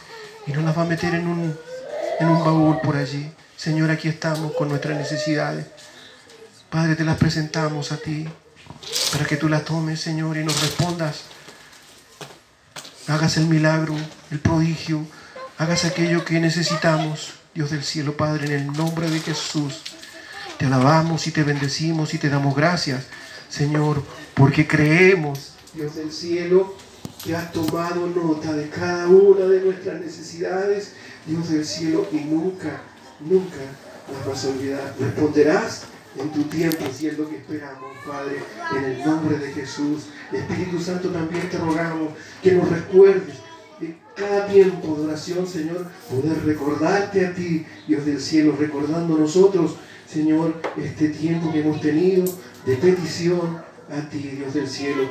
y 0.46 0.52
no 0.52 0.62
las 0.62 0.76
va 0.76 0.82
a 0.82 0.86
meter 0.86 1.14
en 1.14 1.26
un, 1.26 1.58
en 2.20 2.28
un 2.28 2.44
baúl 2.44 2.80
por 2.80 2.96
allí. 2.96 3.32
Señor, 3.56 3.90
aquí 3.90 4.08
estamos 4.08 4.52
con 4.52 4.68
nuestras 4.68 4.96
necesidades. 4.96 5.66
Padre, 6.70 6.94
te 6.94 7.04
las 7.04 7.16
presentamos 7.16 7.90
a 7.90 7.96
ti 7.96 8.28
para 9.12 9.24
que 9.24 9.36
tú 9.36 9.48
las 9.48 9.64
tomes, 9.64 10.00
Señor, 10.00 10.36
y 10.36 10.44
nos 10.44 10.60
respondas. 10.60 11.22
Hagas 13.08 13.36
el 13.36 13.46
milagro, 13.46 13.96
el 14.30 14.38
prodigio, 14.38 15.04
hagas 15.58 15.84
aquello 15.84 16.24
que 16.24 16.38
necesitamos, 16.38 17.32
Dios 17.54 17.70
del 17.70 17.82
cielo, 17.82 18.16
Padre, 18.16 18.46
en 18.46 18.52
el 18.52 18.72
nombre 18.72 19.10
de 19.10 19.18
Jesús. 19.18 19.82
Te 20.58 20.66
alabamos 20.66 21.26
y 21.26 21.32
te 21.32 21.42
bendecimos 21.42 22.14
y 22.14 22.18
te 22.18 22.28
damos 22.28 22.54
gracias, 22.54 23.06
Señor, 23.48 24.04
porque 24.34 24.66
creemos, 24.66 25.52
Dios 25.74 25.96
del 25.96 26.12
cielo, 26.12 26.74
que 27.24 27.36
has 27.36 27.52
tomado 27.52 28.06
nota 28.06 28.52
de 28.54 28.68
cada 28.68 29.08
una 29.08 29.46
de 29.46 29.60
nuestras 29.60 30.00
necesidades, 30.00 30.92
Dios 31.26 31.50
del 31.50 31.64
cielo, 31.64 32.06
y 32.12 32.16
nunca, 32.16 32.80
nunca 33.20 33.58
las 34.12 34.26
vas 34.26 34.44
a 34.44 34.48
olvidar. 34.48 34.94
Responderás 34.98 35.84
en 36.16 36.30
tu 36.30 36.42
tiempo, 36.44 36.84
si 36.92 37.06
es 37.08 37.18
lo 37.18 37.28
que 37.28 37.36
esperamos, 37.36 37.90
Padre, 38.06 38.38
en 38.76 38.84
el 38.84 39.04
nombre 39.04 39.38
de 39.38 39.52
Jesús. 39.52 40.06
Espíritu 40.32 40.80
Santo, 40.80 41.10
también 41.10 41.48
te 41.48 41.58
rogamos 41.58 42.12
que 42.42 42.52
nos 42.52 42.68
recuerdes 42.68 43.36
en 43.80 43.96
cada 44.14 44.46
tiempo 44.46 44.96
de 44.96 45.04
oración, 45.06 45.46
Señor, 45.46 45.86
poder 46.10 46.44
recordarte 46.44 47.26
a 47.26 47.34
ti, 47.34 47.66
Dios 47.86 48.04
del 48.06 48.20
cielo, 48.20 48.56
recordando 48.58 49.16
nosotros, 49.16 49.76
Señor, 50.08 50.60
este 50.76 51.08
tiempo 51.10 51.52
que 51.52 51.60
hemos 51.60 51.80
tenido 51.80 52.24
de 52.66 52.76
petición 52.76 53.69
a 53.90 54.08
ti, 54.08 54.18
Dios 54.18 54.54
del 54.54 54.68
cielo. 54.68 55.08